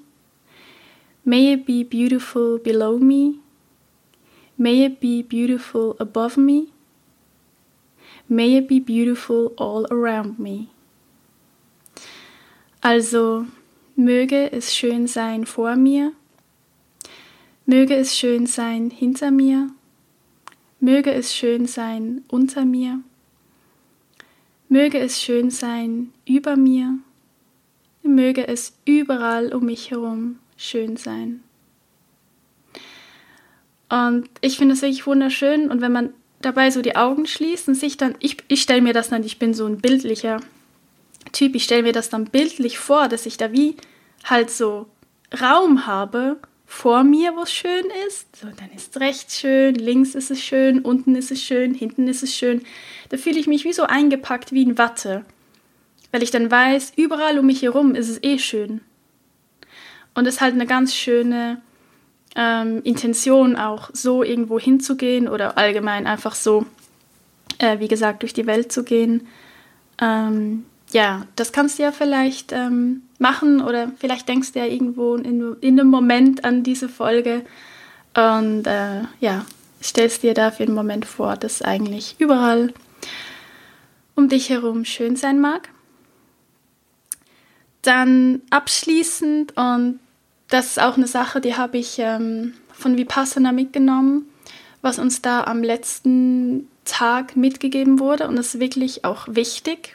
May 1.24 1.54
it 1.54 1.66
be 1.66 1.84
beautiful 1.84 2.60
below 2.60 2.98
me. 2.98 3.40
May 4.58 4.86
it 4.86 5.00
be 5.00 5.24
beautiful 5.24 5.96
above 6.00 6.38
me. 6.38 6.68
May 8.30 8.58
it 8.58 8.68
be 8.68 8.80
beautiful 8.80 9.54
all 9.58 9.86
around 9.92 10.40
me. 10.40 10.70
Also, 12.82 13.46
möge 13.96 14.52
es 14.52 14.76
schön 14.76 15.06
sein 15.06 15.46
vor 15.46 15.76
mir, 15.76 16.14
möge 17.68 17.96
es 17.96 18.18
schön 18.18 18.48
sein 18.48 18.90
hinter 18.90 19.30
mir, 19.30 19.70
möge 20.80 21.14
es 21.14 21.36
schön 21.36 21.68
sein 21.68 22.24
unter 22.28 22.66
mir, 22.66 23.00
möge 24.68 24.98
es 24.98 25.22
schön 25.22 25.52
sein 25.52 26.12
über 26.26 26.56
mir, 26.56 26.98
möge 28.02 28.48
es 28.48 28.74
überall 28.86 29.54
um 29.54 29.66
mich 29.66 29.92
herum 29.92 30.40
schön 30.58 30.98
sein. 30.98 31.44
Und 33.90 34.28
ich 34.40 34.58
finde 34.58 34.74
das 34.74 34.82
wirklich 34.82 35.06
wunderschön. 35.06 35.70
Und 35.70 35.82
wenn 35.82 35.92
man 35.92 36.14
dabei 36.42 36.72
so 36.72 36.82
die 36.82 36.96
Augen 36.96 37.28
schließt 37.28 37.68
und 37.68 37.76
sich 37.76 37.98
dann, 37.98 38.16
ich, 38.20 38.38
ich 38.48 38.62
stelle 38.62 38.82
mir 38.82 38.94
das 38.94 39.10
dann, 39.10 39.24
ich 39.24 39.38
bin 39.38 39.54
so 39.54 39.68
ein 39.68 39.78
bildlicher 39.78 40.40
Typ, 41.32 41.56
ich 41.56 41.64
stelle 41.64 41.84
mir 41.84 41.94
das 41.94 42.10
dann 42.10 42.26
bildlich 42.26 42.78
vor, 42.80 43.08
dass 43.08 43.26
ich 43.26 43.38
da 43.38 43.52
wie 43.52 43.76
halt 44.24 44.50
so 44.50 44.88
Raum 45.40 45.86
habe 45.86 46.38
vor 46.66 47.04
mir, 47.04 47.36
wo 47.36 47.42
es 47.42 47.52
schön 47.52 47.86
ist. 48.08 48.36
So, 48.38 48.48
dann 48.48 48.72
ist 48.74 49.00
rechts 49.00 49.40
schön, 49.40 49.76
links 49.76 50.16
ist 50.16 50.32
es 50.32 50.42
schön, 50.42 50.80
unten 50.80 51.16
ist 51.16 51.30
es 51.30 51.44
schön, 51.44 51.74
hinten 51.74 52.08
ist 52.08 52.24
es 52.24 52.36
schön. 52.36 52.62
Da 53.10 53.18
fühle 53.18 53.40
ich 53.40 53.48
mich 53.48 53.66
wie 53.66 53.74
so 53.74 53.84
eingepackt 53.84 54.54
wie 54.54 54.64
in 54.64 54.78
Watte. 54.78 55.26
Weil 56.12 56.24
ich 56.24 56.32
dann 56.32 56.50
weiß, 56.50 56.94
überall 56.96 57.40
um 57.40 57.46
mich 57.46 57.62
herum 57.62 57.94
ist 57.94 58.10
es 58.10 58.24
eh 58.24 58.40
schön. 58.40 58.82
Und 60.14 60.28
es 60.28 60.36
ist 60.36 60.42
halt 60.42 60.54
eine 60.54 60.66
ganz 60.66 60.96
schöne 60.96 61.62
ähm, 62.36 62.82
Intention 62.84 63.56
auch, 63.56 63.90
so 63.94 64.24
irgendwo 64.24 64.60
hinzugehen 64.60 65.28
oder 65.28 65.58
allgemein 65.58 66.08
einfach 66.08 66.36
so, 66.36 66.66
äh, 67.58 67.80
wie 67.80 67.88
gesagt, 67.88 68.24
durch 68.24 68.34
die 68.34 68.46
Welt 68.46 68.72
zu 68.72 68.84
gehen. 68.84 69.28
Ähm, 70.02 70.66
ja, 70.92 71.26
das 71.36 71.52
kannst 71.52 71.80
du 71.80 71.84
ja 71.84 71.92
vielleicht 71.92 72.52
ähm, 72.52 73.04
machen 73.20 73.62
oder 73.62 73.92
vielleicht 73.98 74.28
denkst 74.28 74.54
du 74.54 74.60
ja 74.60 74.66
irgendwo 74.66 75.16
in, 75.16 75.56
in 75.62 75.80
einem 75.80 75.90
Moment 75.90 76.44
an 76.44 76.64
diese 76.64 76.90
Folge 76.90 77.44
und 78.16 78.66
äh, 78.68 79.02
ja, 79.20 79.46
stellst 79.82 80.24
dir 80.24 80.34
da 80.34 80.52
für 80.52 80.64
einen 80.64 80.76
Moment 80.76 81.06
vor, 81.06 81.38
dass 81.38 81.62
eigentlich 81.62 82.16
überall 82.20 82.74
um 84.16 84.28
dich 84.30 84.50
herum 84.50 84.86
schön 84.86 85.16
sein 85.16 85.40
mag. 85.40 85.70
Dann 87.82 88.42
abschließend, 88.50 89.58
und 89.58 90.00
das 90.50 90.68
ist 90.68 90.82
auch 90.82 90.98
eine 90.98 91.08
Sache, 91.08 91.42
die 91.42 91.56
habe 91.56 91.78
ich 91.78 91.98
ähm, 92.00 92.54
von 92.74 92.98
Vipassana 92.98 93.52
mitgenommen, 93.52 94.26
was 94.82 95.00
uns 95.00 95.22
da 95.22 95.46
am 95.46 95.64
letzten 95.64 96.68
Tag 96.86 97.36
mitgegeben 97.36 98.00
wurde. 98.00 98.28
Und 98.28 98.36
das 98.36 98.56
ist 98.56 98.60
wirklich 98.60 99.06
auch 99.06 99.28
wichtig. 99.30 99.94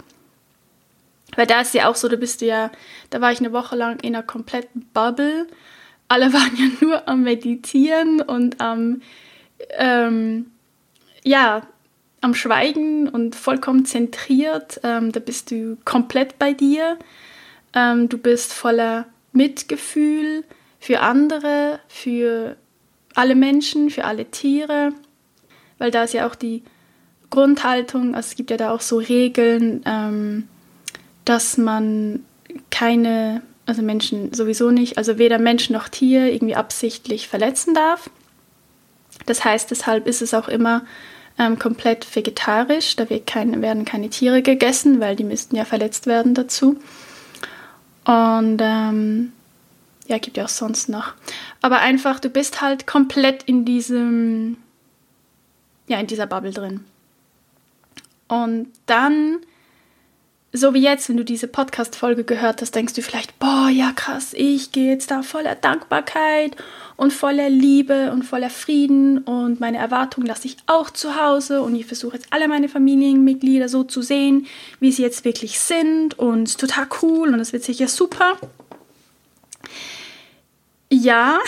Weil 1.37 1.47
da 1.47 1.61
ist 1.61 1.75
ja 1.75 1.89
auch 1.89 1.95
so, 1.95 2.09
da 2.09 2.17
bist 2.17 2.41
ja, 2.41 2.71
da 3.11 3.21
war 3.21 3.31
ich 3.31 3.39
eine 3.39 3.53
Woche 3.53 3.77
lang 3.77 4.01
in 4.01 4.15
einer 4.15 4.25
kompletten 4.25 4.89
Bubble. 4.93 5.47
Alle 6.09 6.33
waren 6.33 6.57
ja 6.57 6.67
nur 6.81 7.09
am 7.09 7.23
Meditieren 7.23 8.21
und 8.21 8.61
am, 8.61 9.03
ähm, 9.77 10.51
ja, 11.23 11.63
am 12.21 12.35
Schweigen 12.35 13.09
und 13.09 13.37
vollkommen 13.37 13.85
zentriert. 13.85 14.81
Ähm, 14.83 15.13
da 15.13 15.21
bist 15.21 15.51
du 15.51 15.77
komplett 15.85 16.39
bei 16.39 16.53
dir. 16.53 16.99
Ähm, 17.75 18.09
du 18.09 18.19
bist 18.19 18.53
voller 18.53 19.07
Mitgefühl 19.33 20.45
für 20.81 21.01
andere, 21.01 21.79
für 21.89 22.57
alle 23.15 23.35
Menschen, 23.35 23.91
für 23.91 24.05
alle 24.05 24.27
Tiere, 24.27 24.93
weil 25.79 25.91
da 25.91 26.05
ist 26.05 26.15
ja 26.15 26.27
auch 26.27 26.35
die 26.35 26.63
Grundhaltung, 27.31 28.15
also 28.15 28.29
es 28.29 28.37
gibt 28.37 28.51
ja 28.51 28.57
da 28.57 28.71
auch 28.71 28.81
so 28.81 28.99
Regeln, 28.99 29.83
ähm, 29.85 30.49
dass 31.27 31.59
man 31.59 32.25
keine, 32.71 33.43
also 33.67 33.83
Menschen 33.83 34.33
sowieso 34.33 34.71
nicht, 34.71 34.97
also 34.97 35.19
weder 35.19 35.39
Mensch 35.39 35.69
noch 35.69 35.89
Tier 35.89 36.33
irgendwie 36.33 36.55
absichtlich 36.55 37.29
verletzen 37.29 37.75
darf. 37.75 38.09
Das 39.27 39.45
heißt, 39.45 39.71
deshalb 39.71 40.07
ist 40.07 40.23
es 40.23 40.33
auch 40.33 40.49
immer 40.49 40.83
ähm, 41.39 41.59
komplett 41.59 42.15
vegetarisch. 42.15 42.97
Da 42.97 43.07
keine, 43.27 43.61
werden 43.61 43.85
keine 43.85 44.09
Tiere 44.09 44.41
gegessen, 44.41 45.01
weil 45.01 45.17
die 45.17 45.25
müssten 45.25 45.57
ja 45.57 45.65
verletzt 45.65 46.07
werden 46.07 46.33
dazu. 46.35 46.79
Und 48.05 48.59
ähm, 48.61 49.33
ja, 50.07 50.19
gibt 50.19 50.37
ja 50.37 50.45
auch 50.45 50.49
sonst 50.49 50.89
noch. 50.89 51.15
Aber 51.61 51.81
einfach, 51.81 52.21
du 52.21 52.31
bist 52.31 52.63
halt 52.63 52.87
komplett 52.87 53.43
in 53.43 53.65
diesem, 53.65 54.59
ja, 55.89 55.99
in 55.99 56.07
dieser 56.07 56.27
Bubble 56.27 56.53
drin. 56.53 56.85
Und 58.29 58.69
dann 58.87 59.39
so 60.57 60.75
wie 60.75 60.83
jetzt, 60.83 61.09
wenn 61.09 61.17
du 61.17 61.25
diese 61.25 61.49
Podcast-Folge 61.49 62.25
gehört 62.25 62.61
hast, 62.61 62.75
denkst 62.75 62.95
du 62.95 63.03
vielleicht, 63.03 63.39
boah, 63.39 63.69
ja 63.69 63.93
krass, 63.93 64.33
ich 64.33 64.73
gehe 64.73 64.91
jetzt 64.91 65.11
da 65.11 65.23
voller 65.23 65.55
Dankbarkeit 65.55 66.57
und 66.97 67.13
voller 67.13 67.51
Liebe 67.51 68.11
und 68.13 68.23
voller 68.23 68.51
Frieden 68.51 69.19
und 69.19 69.61
meine 69.61 69.79
Erwartungen 69.79 70.27
lasse 70.27 70.47
ich 70.47 70.57
auch 70.67 70.91
zu 70.91 71.21
Hause 71.21 71.63
und 71.63 71.75
ich 71.75 71.87
versuche 71.87 72.17
jetzt 72.17 72.29
alle 72.31 72.49
meine 72.49 72.69
Familienmitglieder 72.69 73.69
so 73.69 73.85
zu 73.85 74.03
sehen, 74.03 74.47
wie 74.81 74.93
sie 74.93 75.03
jetzt 75.03 75.25
wirklich 75.25 75.59
sind 75.59 76.19
und 76.19 76.59
total 76.59 76.87
cool 77.03 77.29
und 77.29 77.41
es 77.41 77.53
wird 77.53 77.65
sicher 77.65 77.89
super. 77.89 78.39
Ja, 80.91 81.39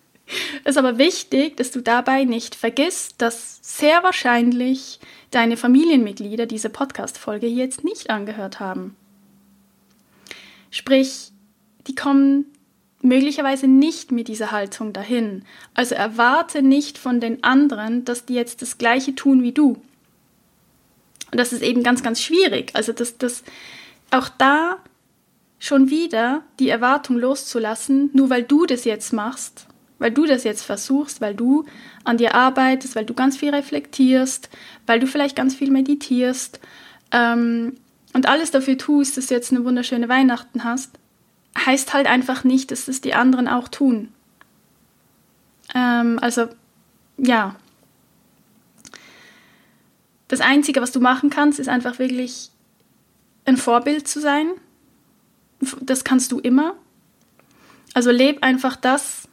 ist 0.64 0.78
aber 0.78 0.98
wichtig, 0.98 1.56
dass 1.56 1.70
du 1.70 1.80
dabei 1.80 2.24
nicht 2.24 2.54
vergisst, 2.54 3.16
dass 3.18 3.58
sehr 3.62 4.02
wahrscheinlich 4.02 4.98
deine 5.30 5.56
Familienmitglieder 5.56 6.46
diese 6.46 6.70
Podcast-Folge 6.70 7.46
jetzt 7.46 7.84
nicht 7.84 8.10
angehört 8.10 8.60
haben. 8.60 8.96
Sprich, 10.70 11.32
die 11.86 11.94
kommen 11.94 12.46
möglicherweise 13.02 13.66
nicht 13.66 14.12
mit 14.12 14.28
dieser 14.28 14.50
Haltung 14.50 14.92
dahin. 14.92 15.44
Also 15.74 15.94
erwarte 15.94 16.62
nicht 16.62 16.98
von 16.98 17.20
den 17.20 17.42
anderen, 17.42 18.04
dass 18.04 18.26
die 18.26 18.34
jetzt 18.34 18.62
das 18.62 18.78
Gleiche 18.78 19.14
tun 19.14 19.42
wie 19.42 19.52
du. 19.52 19.80
Und 21.30 21.38
das 21.38 21.52
ist 21.52 21.62
eben 21.62 21.82
ganz, 21.82 22.02
ganz 22.02 22.20
schwierig. 22.20 22.70
Also, 22.74 22.92
dass 22.92 23.16
das 23.18 23.44
auch 24.10 24.28
da 24.28 24.78
schon 25.58 25.90
wieder 25.90 26.42
die 26.58 26.68
Erwartung 26.68 27.18
loszulassen, 27.18 28.10
nur 28.12 28.30
weil 28.30 28.42
du 28.42 28.66
das 28.66 28.84
jetzt 28.84 29.12
machst, 29.12 29.66
weil 30.00 30.10
du 30.10 30.26
das 30.26 30.42
jetzt 30.42 30.62
versuchst, 30.62 31.20
weil 31.20 31.34
du 31.36 31.66
an 32.02 32.16
dir 32.16 32.34
arbeitest, 32.34 32.96
weil 32.96 33.04
du 33.04 33.14
ganz 33.14 33.36
viel 33.36 33.54
reflektierst, 33.54 34.48
weil 34.86 34.98
du 34.98 35.06
vielleicht 35.06 35.36
ganz 35.36 35.54
viel 35.54 35.70
meditierst 35.70 36.58
ähm, 37.12 37.76
und 38.12 38.26
alles 38.26 38.50
dafür 38.50 38.76
tust, 38.76 39.16
dass 39.16 39.26
du 39.26 39.34
jetzt 39.34 39.52
eine 39.52 39.64
wunderschöne 39.64 40.08
Weihnachten 40.08 40.64
hast, 40.64 40.98
heißt 41.56 41.92
halt 41.92 42.06
einfach 42.06 42.42
nicht, 42.42 42.72
dass 42.72 42.86
das 42.86 43.00
die 43.00 43.14
anderen 43.14 43.46
auch 43.46 43.68
tun. 43.68 44.08
Ähm, 45.74 46.18
also, 46.20 46.48
ja. 47.18 47.54
Das 50.28 50.40
Einzige, 50.40 50.80
was 50.80 50.92
du 50.92 51.00
machen 51.00 51.28
kannst, 51.28 51.60
ist 51.60 51.68
einfach 51.68 51.98
wirklich 51.98 52.50
ein 53.44 53.56
Vorbild 53.56 54.08
zu 54.08 54.20
sein. 54.20 54.48
Das 55.80 56.04
kannst 56.04 56.32
du 56.32 56.38
immer. 56.38 56.74
Also 57.92 58.10
leb 58.10 58.42
einfach 58.42 58.76
das, 58.76 59.28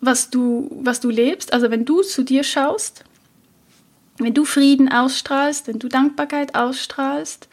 was 0.00 0.30
du, 0.30 0.70
was 0.82 1.00
du 1.00 1.10
lebst. 1.10 1.52
Also 1.52 1.70
wenn 1.70 1.84
du 1.84 2.02
zu 2.02 2.22
dir 2.22 2.42
schaust, 2.42 3.04
wenn 4.18 4.34
du 4.34 4.44
Frieden 4.44 4.90
ausstrahlst, 4.90 5.66
wenn 5.66 5.78
du 5.78 5.88
Dankbarkeit 5.88 6.54
ausstrahlst, 6.54 7.48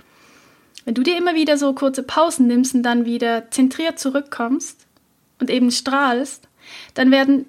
wenn 0.85 0.93
du 0.93 1.03
dir 1.03 1.17
immer 1.17 1.35
wieder 1.35 1.57
so 1.57 1.73
kurze 1.73 2.03
Pausen 2.03 2.47
nimmst 2.47 2.73
und 2.73 2.83
dann 2.83 3.05
wieder 3.05 3.51
zentriert 3.51 3.99
zurückkommst 3.99 4.85
und 5.39 5.49
eben 5.49 5.71
strahlst, 5.71 6.47
dann 6.93 7.11
werden, 7.11 7.45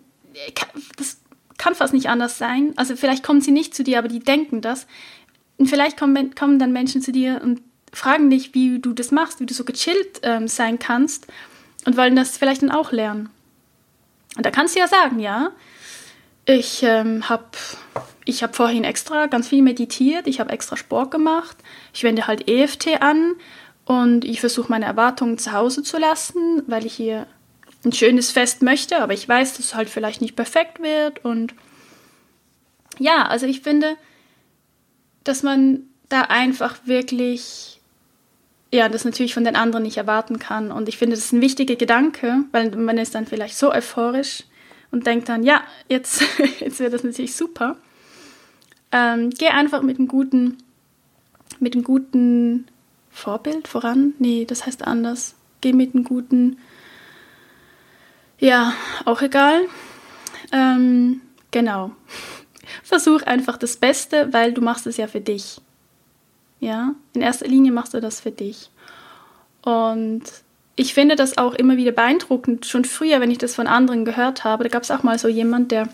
das 0.97 1.19
kann 1.57 1.75
fast 1.75 1.95
nicht 1.95 2.09
anders 2.09 2.39
sein. 2.39 2.73
Also 2.77 2.97
vielleicht 2.97 3.23
kommen 3.23 3.41
sie 3.41 3.51
nicht 3.51 3.75
zu 3.75 3.85
dir, 3.85 3.99
aber 3.99 4.09
die 4.09 4.21
denken 4.21 4.61
das. 4.61 4.87
Und 5.57 5.67
vielleicht 5.67 5.97
kommen, 5.97 6.35
kommen 6.35 6.59
dann 6.59 6.73
Menschen 6.73 7.03
zu 7.03 7.13
dir 7.13 7.41
und 7.43 7.61
fragen 7.93 8.31
dich, 8.31 8.55
wie 8.55 8.79
du 8.79 8.93
das 8.93 9.11
machst, 9.11 9.41
wie 9.41 9.47
du 9.47 9.55
so 9.55 9.65
gechillt 9.65 10.21
ähm, 10.23 10.49
sein 10.49 10.79
kannst 10.79 11.27
und 11.85 11.97
wollen 11.97 12.17
das 12.17 12.39
vielleicht 12.39 12.63
dann 12.63 12.71
auch 12.71 12.93
lernen. 12.93 13.31
Und 14.37 14.47
da 14.47 14.51
kannst 14.51 14.75
du 14.75 14.81
ja 14.81 14.89
sagen, 14.89 15.19
ja, 15.19 15.51
ich 16.45 16.83
ähm, 16.83 17.29
habe 17.29 17.45
ich 18.25 18.43
hab 18.43 18.57
vorhin 18.57 18.85
extra 18.85 19.27
ganz 19.27 19.49
viel 19.49 19.63
meditiert, 19.63 20.27
ich 20.27 20.41
habe 20.41 20.51
extra 20.51 20.77
Sport 20.77 21.11
gemacht, 21.11 21.57
ich 21.93 22.05
wende 22.05 22.27
halt 22.27 22.49
EFT 22.49 23.01
an 23.01 23.35
und 23.85 24.25
ich 24.25 24.41
versuche 24.41 24.71
meine 24.71 24.87
Erwartungen 24.87 25.39
zu 25.39 25.53
Hause 25.53 25.83
zu 25.83 25.99
lassen, 25.99 26.63
weil 26.67 26.87
ich 26.87 26.95
hier 26.95 27.27
ein 27.85 27.93
schönes 27.93 28.31
Fest 28.31 28.63
möchte, 28.63 29.01
aber 29.03 29.13
ich 29.13 29.29
weiß, 29.29 29.57
dass 29.57 29.67
es 29.67 29.75
halt 29.75 29.89
vielleicht 29.89 30.21
nicht 30.21 30.37
perfekt 30.37 30.81
wird 30.83 31.25
und 31.25 31.55
ja, 32.99 33.27
also 33.27 33.47
ich 33.47 33.61
finde, 33.61 33.97
dass 35.25 35.43
man 35.43 35.85
da 36.09 36.23
einfach 36.23 36.79
wirklich 36.87 37.78
ja, 38.73 38.89
das 38.89 39.05
natürlich 39.05 39.35
von 39.35 39.45
den 39.45 39.57
anderen 39.57 39.85
nicht 39.85 39.97
erwarten 39.97 40.39
kann. 40.39 40.71
Und 40.71 40.89
ich 40.89 40.99
finde, 40.99 41.17
das 41.17 41.27
ist 41.27 41.33
ein 41.33 41.41
wichtiger 41.41 41.77
Gedanke, 41.77 42.45
weil 42.53 42.71
man 42.71 42.99
ist 42.99 43.15
dann 43.15 43.27
vielleicht 43.27 43.57
so 43.57 43.73
euphorisch 43.73 44.45
und 44.91 45.07
denkt 45.07 45.29
dann, 45.29 45.43
ja, 45.43 45.63
jetzt, 45.89 46.23
jetzt 46.61 46.81
wird 46.81 46.93
das 46.93 47.05
natürlich 47.05 47.35
super. 47.35 47.77
Ähm, 48.93 49.31
geh 49.31 49.49
einfach 49.49 49.83
mit 49.83 49.99
einem 49.99 50.09
guten, 50.09 50.59
mit 51.61 51.75
einem 51.75 51.85
guten 51.85 52.67
Vorbild 53.11 53.69
voran. 53.69 54.15
Nee, 54.19 54.45
das 54.45 54.67
heißt 54.67 54.87
anders. 54.87 55.35
Geh 55.61 55.73
mit 55.73 55.95
einem 55.95 56.05
guten, 56.05 56.59
ja, 58.39 58.75
auch 59.05 59.23
egal. 59.23 59.63
Ähm, 60.53 61.23
genau. 61.51 61.93
Versuch 62.83 63.23
einfach 63.23 63.57
das 63.57 63.77
Beste, 63.77 64.33
weil 64.33 64.53
du 64.53 64.61
machst 64.61 64.87
es 64.87 64.99
ja 64.99 65.07
für 65.07 65.21
dich. 65.21 65.61
Ja, 66.61 66.95
in 67.15 67.21
erster 67.21 67.47
Linie 67.47 67.73
machst 67.73 67.95
du 67.95 68.01
das 68.01 68.21
für 68.21 68.31
dich. 68.31 68.71
Und 69.63 70.23
ich 70.77 70.95
finde 70.95 71.17
das 71.17 71.39
auch 71.39 71.55
immer 71.55 71.77
wieder 71.77 71.93
beeindruckend. 71.93 72.67
Schon 72.67 72.85
früher, 72.85 73.21
wenn 73.21 73.31
ich 73.31 73.39
das 73.39 73.55
von 73.55 73.67
anderen 73.67 74.05
gehört 74.05 74.45
habe, 74.45 74.65
da 74.65 74.71
gab 74.71 74.83
es 74.83 74.91
auch 74.91 75.03
mal 75.03 75.19
so 75.19 75.29
jemand, 75.29 75.73
der, 75.73 75.89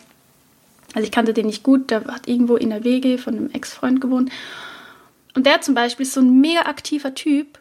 also 0.94 1.04
ich 1.04 1.10
kannte 1.10 1.34
den 1.34 1.46
nicht 1.46 1.62
gut, 1.62 1.90
der 1.90 2.04
hat 2.04 2.28
irgendwo 2.28 2.56
in 2.56 2.70
der 2.70 2.84
Wege 2.84 3.18
von 3.18 3.36
einem 3.36 3.50
Ex-Freund 3.50 4.00
gewohnt. 4.00 4.30
Und 5.34 5.46
der 5.46 5.60
zum 5.60 5.74
Beispiel 5.74 6.04
ist 6.04 6.14
so 6.14 6.20
ein 6.20 6.40
mega 6.40 6.62
aktiver 6.62 7.14
Typ. 7.14 7.58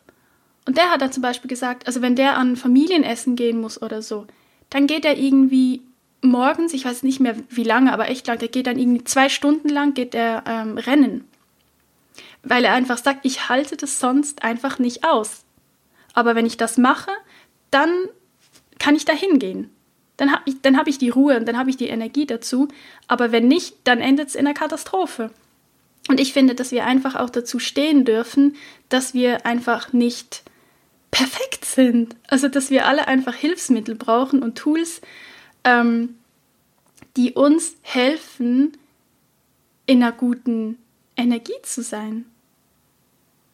Und 0.65 0.77
der 0.77 0.91
hat 0.91 1.01
dann 1.01 1.11
zum 1.11 1.23
Beispiel 1.23 1.49
gesagt, 1.49 1.87
also 1.87 2.01
wenn 2.01 2.15
der 2.15 2.37
an 2.37 2.55
Familienessen 2.55 3.35
gehen 3.35 3.59
muss 3.59 3.81
oder 3.81 4.01
so, 4.01 4.27
dann 4.69 4.87
geht 4.87 5.03
er 5.03 5.17
irgendwie 5.17 5.81
morgens, 6.21 6.73
ich 6.73 6.85
weiß 6.85 7.03
nicht 7.03 7.19
mehr 7.19 7.35
wie 7.49 7.63
lange, 7.63 7.91
aber 7.91 8.09
echt 8.09 8.27
lang, 8.27 8.39
der 8.39 8.47
geht 8.47 8.67
dann 8.67 8.79
irgendwie 8.79 9.03
zwei 9.03 9.27
Stunden 9.27 9.67
lang, 9.67 9.93
geht 9.93 10.15
er 10.15 10.43
ähm, 10.47 10.77
rennen 10.77 11.25
weil 12.43 12.65
er 12.65 12.73
einfach 12.73 12.97
sagt, 12.97 13.25
ich 13.25 13.49
halte 13.49 13.77
das 13.77 13.99
sonst 13.99 14.43
einfach 14.43 14.79
nicht 14.79 15.03
aus. 15.03 15.43
Aber 16.13 16.35
wenn 16.35 16.45
ich 16.45 16.57
das 16.57 16.77
mache, 16.77 17.11
dann 17.71 17.89
kann 18.79 18.95
ich 18.95 19.05
da 19.05 19.13
hingehen. 19.13 19.69
Dann 20.17 20.31
habe 20.31 20.43
ich, 20.45 20.55
ich 20.87 20.97
die 20.99 21.09
Ruhe 21.09 21.37
und 21.37 21.47
dann 21.47 21.57
habe 21.57 21.69
ich 21.69 21.77
die 21.77 21.87
Energie 21.87 22.27
dazu. 22.27 22.67
Aber 23.07 23.31
wenn 23.31 23.47
nicht, 23.47 23.75
dann 23.85 23.99
endet 23.99 24.29
es 24.29 24.35
in 24.35 24.45
einer 24.45 24.53
Katastrophe. 24.53 25.31
Und 26.09 26.19
ich 26.19 26.33
finde, 26.33 26.53
dass 26.53 26.71
wir 26.71 26.85
einfach 26.85 27.15
auch 27.15 27.29
dazu 27.29 27.59
stehen 27.59 28.05
dürfen, 28.05 28.55
dass 28.89 29.13
wir 29.13 29.45
einfach 29.45 29.93
nicht 29.93 30.43
perfekt 31.11 31.65
sind. 31.65 32.15
Also, 32.27 32.47
dass 32.47 32.69
wir 32.69 32.85
alle 32.85 33.07
einfach 33.07 33.35
Hilfsmittel 33.35 33.95
brauchen 33.95 34.43
und 34.43 34.57
Tools, 34.57 35.01
ähm, 35.63 36.15
die 37.15 37.33
uns 37.33 37.75
helfen, 37.81 38.77
in 39.85 40.01
einer 40.01 40.11
guten 40.11 40.77
Energie 41.15 41.61
zu 41.63 41.83
sein. 41.83 42.25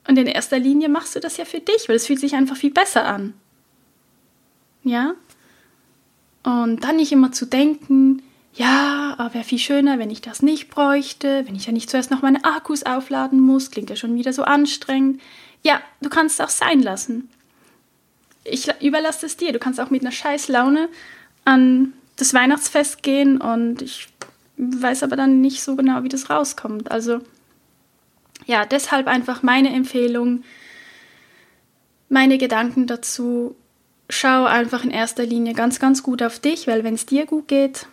Und 0.10 0.18
in 0.18 0.26
erster 0.26 0.58
Linie 0.58 0.90
machst 0.90 1.16
du 1.16 1.20
das 1.20 1.38
ja 1.38 1.46
für 1.46 1.60
dich, 1.60 1.88
weil 1.88 1.96
es 1.96 2.08
fühlt 2.08 2.20
sich 2.20 2.34
einfach 2.34 2.58
viel 2.58 2.72
besser 2.72 3.06
an. 3.06 3.36
Ja? 4.84 5.14
Und 6.42 6.84
dann 6.84 6.96
nicht 6.96 7.12
immer 7.12 7.32
zu 7.32 7.46
denken, 7.46 8.24
ja, 8.56 9.14
aber 9.20 9.36
wäre 9.36 9.44
viel 9.44 9.60
schöner, 9.60 10.00
wenn 10.00 10.10
ich 10.10 10.22
das 10.22 10.42
nicht 10.42 10.72
bräuchte, 10.72 11.44
wenn 11.46 11.56
ich 11.56 11.68
ja 11.68 11.74
nicht 11.74 11.92
zuerst 11.92 12.10
noch 12.10 12.24
meine 12.24 12.44
Akkus 12.44 12.82
aufladen 12.82 13.40
muss, 13.40 13.70
klingt 13.70 13.92
ja 13.92 13.96
schon 13.96 14.16
wieder 14.16 14.34
so 14.34 14.42
anstrengend. 14.42 15.22
Ja, 15.62 15.80
du 16.02 16.10
kannst 16.10 16.40
es 16.40 16.44
auch 16.44 16.50
sein 16.50 16.82
lassen. 16.82 17.30
Ich 18.44 18.68
überlasse 18.82 19.28
es 19.28 19.38
dir. 19.38 19.54
Du 19.54 19.60
kannst 19.60 19.80
auch 19.80 19.92
mit 19.92 20.02
einer 20.02 20.12
scheiß 20.12 20.48
Laune 20.48 20.90
an 21.46 21.94
das 22.16 22.34
Weihnachtsfest 22.34 23.04
gehen 23.04 23.40
und 23.40 23.84
ich 23.84 24.08
weiß 24.58 25.04
aber 25.04 25.16
dann 25.16 25.40
nicht 25.40 25.62
so 25.62 25.76
genau, 25.76 26.02
wie 26.02 26.10
das 26.10 26.32
rauskommt. 26.32 26.90
Also 26.90 27.22
ja, 28.46 28.66
deshalb 28.66 29.08
einfach 29.08 29.44
meine 29.44 29.74
Empfehlung, 29.74 30.44
meine 32.10 32.38
Gedanken 32.38 32.88
dazu. 32.88 33.56
Schau 34.10 34.46
einfach 34.46 34.84
in 34.84 34.90
erster 34.90 35.26
Linie 35.26 35.54
ganz, 35.54 35.80
ganz 35.80 36.02
gut 36.02 36.24
auf 36.24 36.40
dich, 36.40 36.68
weil 36.68 36.84
wenn 36.84 36.96
es 36.96 37.06
dir 37.06 37.28
gut 37.28 37.48
geht, 37.48 37.86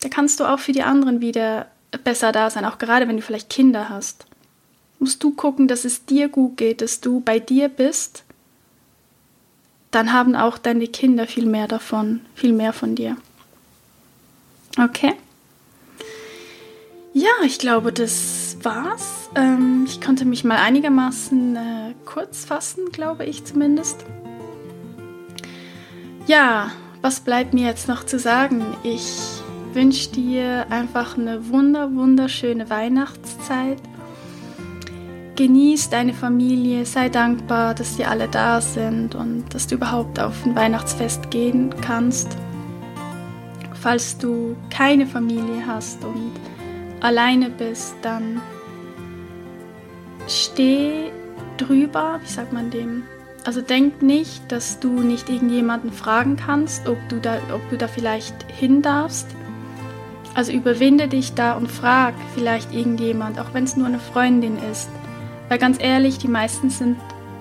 da 0.00 0.08
kannst 0.08 0.40
du 0.40 0.44
auch 0.44 0.58
für 0.58 0.72
die 0.72 0.82
anderen 0.82 1.20
wieder 1.20 1.66
besser 2.04 2.32
da 2.32 2.48
sein, 2.48 2.64
auch 2.64 2.78
gerade 2.78 3.06
wenn 3.06 3.16
du 3.16 3.22
vielleicht 3.22 3.50
Kinder 3.50 3.90
hast. 3.90 4.26
Musst 4.98 5.22
du 5.22 5.32
gucken, 5.32 5.68
dass 5.68 5.84
es 5.84 6.06
dir 6.06 6.28
gut 6.28 6.56
geht, 6.56 6.80
dass 6.80 7.00
du 7.00 7.20
bei 7.20 7.38
dir 7.38 7.68
bist, 7.68 8.24
dann 9.90 10.12
haben 10.12 10.34
auch 10.34 10.56
deine 10.58 10.88
Kinder 10.88 11.26
viel 11.26 11.44
mehr 11.44 11.68
davon, 11.68 12.20
viel 12.34 12.52
mehr 12.52 12.72
von 12.72 12.94
dir. 12.94 13.16
Okay? 14.78 15.12
Ja, 17.12 17.30
ich 17.44 17.58
glaube, 17.58 17.92
das 17.92 18.41
war's. 18.64 19.30
Ähm, 19.34 19.84
ich 19.86 20.00
konnte 20.00 20.24
mich 20.24 20.44
mal 20.44 20.58
einigermaßen 20.58 21.56
äh, 21.56 21.94
kurz 22.04 22.44
fassen, 22.44 22.90
glaube 22.92 23.24
ich 23.24 23.44
zumindest. 23.44 24.04
Ja, 26.26 26.70
was 27.00 27.20
bleibt 27.20 27.52
mir 27.52 27.66
jetzt 27.66 27.88
noch 27.88 28.04
zu 28.04 28.18
sagen? 28.18 28.64
Ich 28.82 29.42
wünsche 29.72 30.10
dir 30.10 30.66
einfach 30.70 31.16
eine 31.16 31.48
wunder, 31.48 31.94
wunderschöne 31.94 32.70
Weihnachtszeit. 32.70 33.78
Genieß 35.34 35.90
deine 35.90 36.12
Familie, 36.12 36.84
sei 36.84 37.08
dankbar, 37.08 37.74
dass 37.74 37.96
sie 37.96 38.04
alle 38.04 38.28
da 38.28 38.60
sind 38.60 39.14
und 39.14 39.52
dass 39.54 39.66
du 39.66 39.76
überhaupt 39.76 40.20
auf 40.20 40.44
ein 40.44 40.54
Weihnachtsfest 40.54 41.30
gehen 41.30 41.74
kannst. 41.80 42.36
Falls 43.80 44.18
du 44.18 44.54
keine 44.70 45.06
Familie 45.06 45.66
hast 45.66 46.04
und 46.04 46.32
alleine 47.00 47.50
bist, 47.50 47.94
dann 48.02 48.40
steh 50.28 51.10
drüber, 51.56 52.20
wie 52.22 52.28
sagt 52.28 52.52
man 52.52 52.70
dem? 52.70 53.04
Also 53.44 53.60
denk 53.60 54.02
nicht, 54.02 54.50
dass 54.52 54.78
du 54.78 55.00
nicht 55.00 55.28
irgendjemanden 55.28 55.92
fragen 55.92 56.36
kannst, 56.36 56.88
ob 56.88 56.96
du 57.08 57.18
da, 57.18 57.38
ob 57.52 57.68
du 57.70 57.76
da 57.76 57.88
vielleicht 57.88 58.34
hin 58.48 58.82
darfst. 58.82 59.26
Also 60.34 60.52
überwinde 60.52 61.08
dich 61.08 61.34
da 61.34 61.54
und 61.54 61.70
frag 61.70 62.14
vielleicht 62.34 62.72
irgendjemand, 62.72 63.38
auch 63.38 63.52
wenn 63.52 63.64
es 63.64 63.76
nur 63.76 63.86
eine 63.86 63.98
Freundin 63.98 64.58
ist. 64.70 64.88
Weil 65.48 65.58
ganz 65.58 65.78
ehrlich, 65.80 66.18
die 66.18 66.28
meisten 66.28 66.70
sind, 66.70 66.96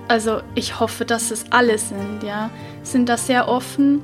also 0.08 0.42
ich 0.56 0.80
hoffe, 0.80 1.06
dass 1.06 1.32
es 1.32 1.52
alle 1.52 1.78
sind, 1.78 2.24
ja, 2.24 2.50
sind 2.84 3.08
da 3.08 3.16
sehr 3.16 3.48
offen 3.48 4.02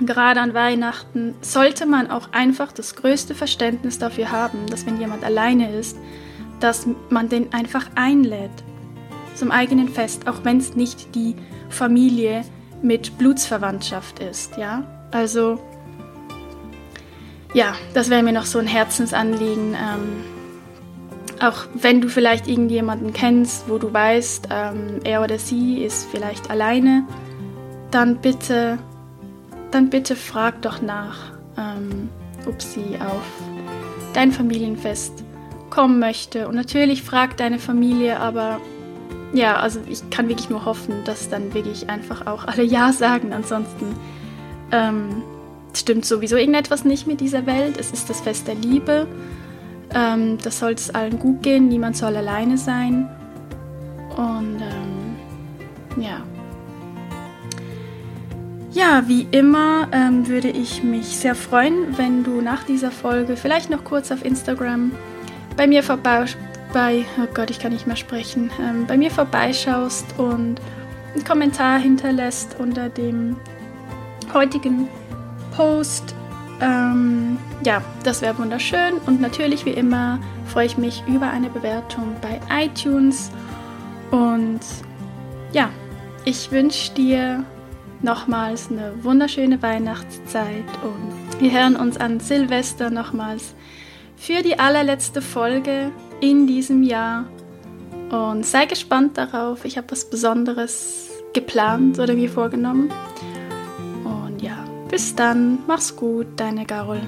gerade 0.00 0.40
an 0.40 0.54
Weihnachten 0.54 1.34
sollte 1.40 1.86
man 1.86 2.10
auch 2.10 2.32
einfach 2.32 2.72
das 2.72 2.96
größte 2.96 3.34
Verständnis 3.34 3.98
dafür 3.98 4.30
haben, 4.32 4.66
dass 4.68 4.86
wenn 4.86 4.98
jemand 4.98 5.24
alleine 5.24 5.72
ist, 5.76 5.96
dass 6.60 6.86
man 7.10 7.28
den 7.28 7.52
einfach 7.52 7.86
einlädt 7.94 8.50
zum 9.34 9.50
eigenen 9.50 9.88
Fest, 9.88 10.28
auch 10.28 10.44
wenn 10.44 10.58
es 10.58 10.76
nicht 10.76 11.14
die 11.14 11.34
Familie 11.68 12.44
mit 12.82 13.18
Blutsverwandtschaft 13.18 14.18
ist, 14.20 14.56
ja. 14.56 14.84
Also 15.10 15.58
ja, 17.52 17.74
das 17.94 18.10
wäre 18.10 18.22
mir 18.22 18.32
noch 18.32 18.46
so 18.46 18.58
ein 18.58 18.66
Herzensanliegen. 18.66 19.74
Ähm, 19.74 20.24
auch 21.40 21.66
wenn 21.74 22.00
du 22.00 22.08
vielleicht 22.08 22.46
irgendjemanden 22.48 23.12
kennst, 23.12 23.68
wo 23.68 23.78
du 23.78 23.92
weißt, 23.92 24.48
ähm, 24.50 25.00
er 25.04 25.22
oder 25.22 25.38
sie 25.38 25.82
ist 25.82 26.06
vielleicht 26.10 26.50
alleine, 26.50 27.04
dann 27.90 28.16
bitte 28.16 28.78
dann 29.74 29.90
bitte 29.90 30.14
frag 30.14 30.62
doch 30.62 30.80
nach, 30.80 31.32
ähm, 31.58 32.08
ob 32.46 32.62
sie 32.62 32.96
auf 33.00 33.24
dein 34.12 34.30
Familienfest 34.30 35.23
kommen 35.74 35.98
möchte. 35.98 36.46
Und 36.48 36.54
natürlich 36.54 37.02
frag 37.02 37.36
deine 37.36 37.58
Familie, 37.58 38.20
aber 38.20 38.60
ja, 39.32 39.56
also 39.56 39.80
ich 39.88 40.08
kann 40.10 40.28
wirklich 40.28 40.48
nur 40.48 40.64
hoffen, 40.64 41.02
dass 41.04 41.28
dann 41.28 41.52
wirklich 41.54 41.90
einfach 41.90 42.26
auch 42.26 42.46
alle 42.46 42.62
Ja 42.62 42.92
sagen. 42.92 43.32
Ansonsten 43.32 43.96
ähm, 44.70 45.22
stimmt 45.74 46.04
sowieso 46.04 46.36
irgendetwas 46.36 46.84
nicht 46.84 47.06
mit 47.06 47.20
dieser 47.20 47.44
Welt. 47.46 47.76
Es 47.78 47.90
ist 47.90 48.08
das 48.08 48.20
Fest 48.20 48.46
der 48.46 48.54
Liebe. 48.54 49.08
Ähm, 49.92 50.38
das 50.42 50.60
soll 50.60 50.72
es 50.72 50.94
allen 50.94 51.18
gut 51.18 51.42
gehen. 51.42 51.68
Niemand 51.68 51.96
soll 51.96 52.16
alleine 52.16 52.56
sein. 52.56 53.08
Und 54.16 54.60
ähm, 54.60 56.02
ja. 56.02 56.22
Ja, 58.70 59.04
wie 59.06 59.26
immer 59.30 59.88
ähm, 59.92 60.28
würde 60.28 60.48
ich 60.48 60.82
mich 60.84 61.06
sehr 61.06 61.34
freuen, 61.34 61.96
wenn 61.96 62.22
du 62.22 62.40
nach 62.40 62.64
dieser 62.64 62.90
Folge 62.90 63.36
vielleicht 63.36 63.70
noch 63.70 63.84
kurz 63.84 64.12
auf 64.12 64.24
Instagram 64.24 64.92
bei 65.56 65.66
mir 65.66 65.82
vorbei, 65.82 66.26
bei, 66.72 67.04
oh 67.18 67.28
Gott, 67.32 67.50
ich 67.50 67.58
kann 67.58 67.72
nicht 67.72 67.86
mehr 67.86 67.96
sprechen, 67.96 68.50
ähm, 68.60 68.86
bei 68.86 68.96
mir 68.96 69.10
vorbeischaust 69.10 70.06
und 70.18 70.60
einen 71.14 71.24
Kommentar 71.24 71.78
hinterlässt 71.78 72.56
unter 72.58 72.88
dem 72.88 73.36
heutigen 74.32 74.88
Post. 75.56 76.14
Ähm, 76.60 77.38
ja, 77.64 77.82
das 78.02 78.22
wäre 78.22 78.36
wunderschön 78.38 78.94
und 79.06 79.20
natürlich 79.20 79.64
wie 79.64 79.70
immer 79.70 80.18
freue 80.46 80.66
ich 80.66 80.76
mich 80.76 81.02
über 81.06 81.30
eine 81.30 81.48
Bewertung 81.48 82.16
bei 82.20 82.40
iTunes 82.64 83.30
und 84.10 84.60
ja, 85.52 85.70
ich 86.24 86.50
wünsche 86.50 86.92
dir 86.94 87.44
nochmals 88.02 88.70
eine 88.70 88.92
wunderschöne 89.02 89.62
Weihnachtszeit 89.62 90.64
und 90.82 91.40
wir 91.40 91.50
hören 91.52 91.76
uns 91.76 91.96
an 91.96 92.20
Silvester 92.20 92.90
nochmals 92.90 93.54
für 94.24 94.42
die 94.42 94.58
allerletzte 94.58 95.20
Folge 95.20 95.92
in 96.20 96.46
diesem 96.46 96.82
Jahr. 96.82 97.26
Und 98.10 98.46
sei 98.46 98.64
gespannt 98.64 99.18
darauf. 99.18 99.66
Ich 99.66 99.76
habe 99.76 99.90
was 99.90 100.08
Besonderes 100.08 101.10
geplant 101.34 101.98
oder 101.98 102.14
mir 102.14 102.30
vorgenommen. 102.30 102.90
Und 104.04 104.40
ja, 104.40 104.64
bis 104.88 105.14
dann. 105.14 105.58
Mach's 105.66 105.94
gut, 105.94 106.26
deine 106.36 106.64
Carol. 106.64 107.00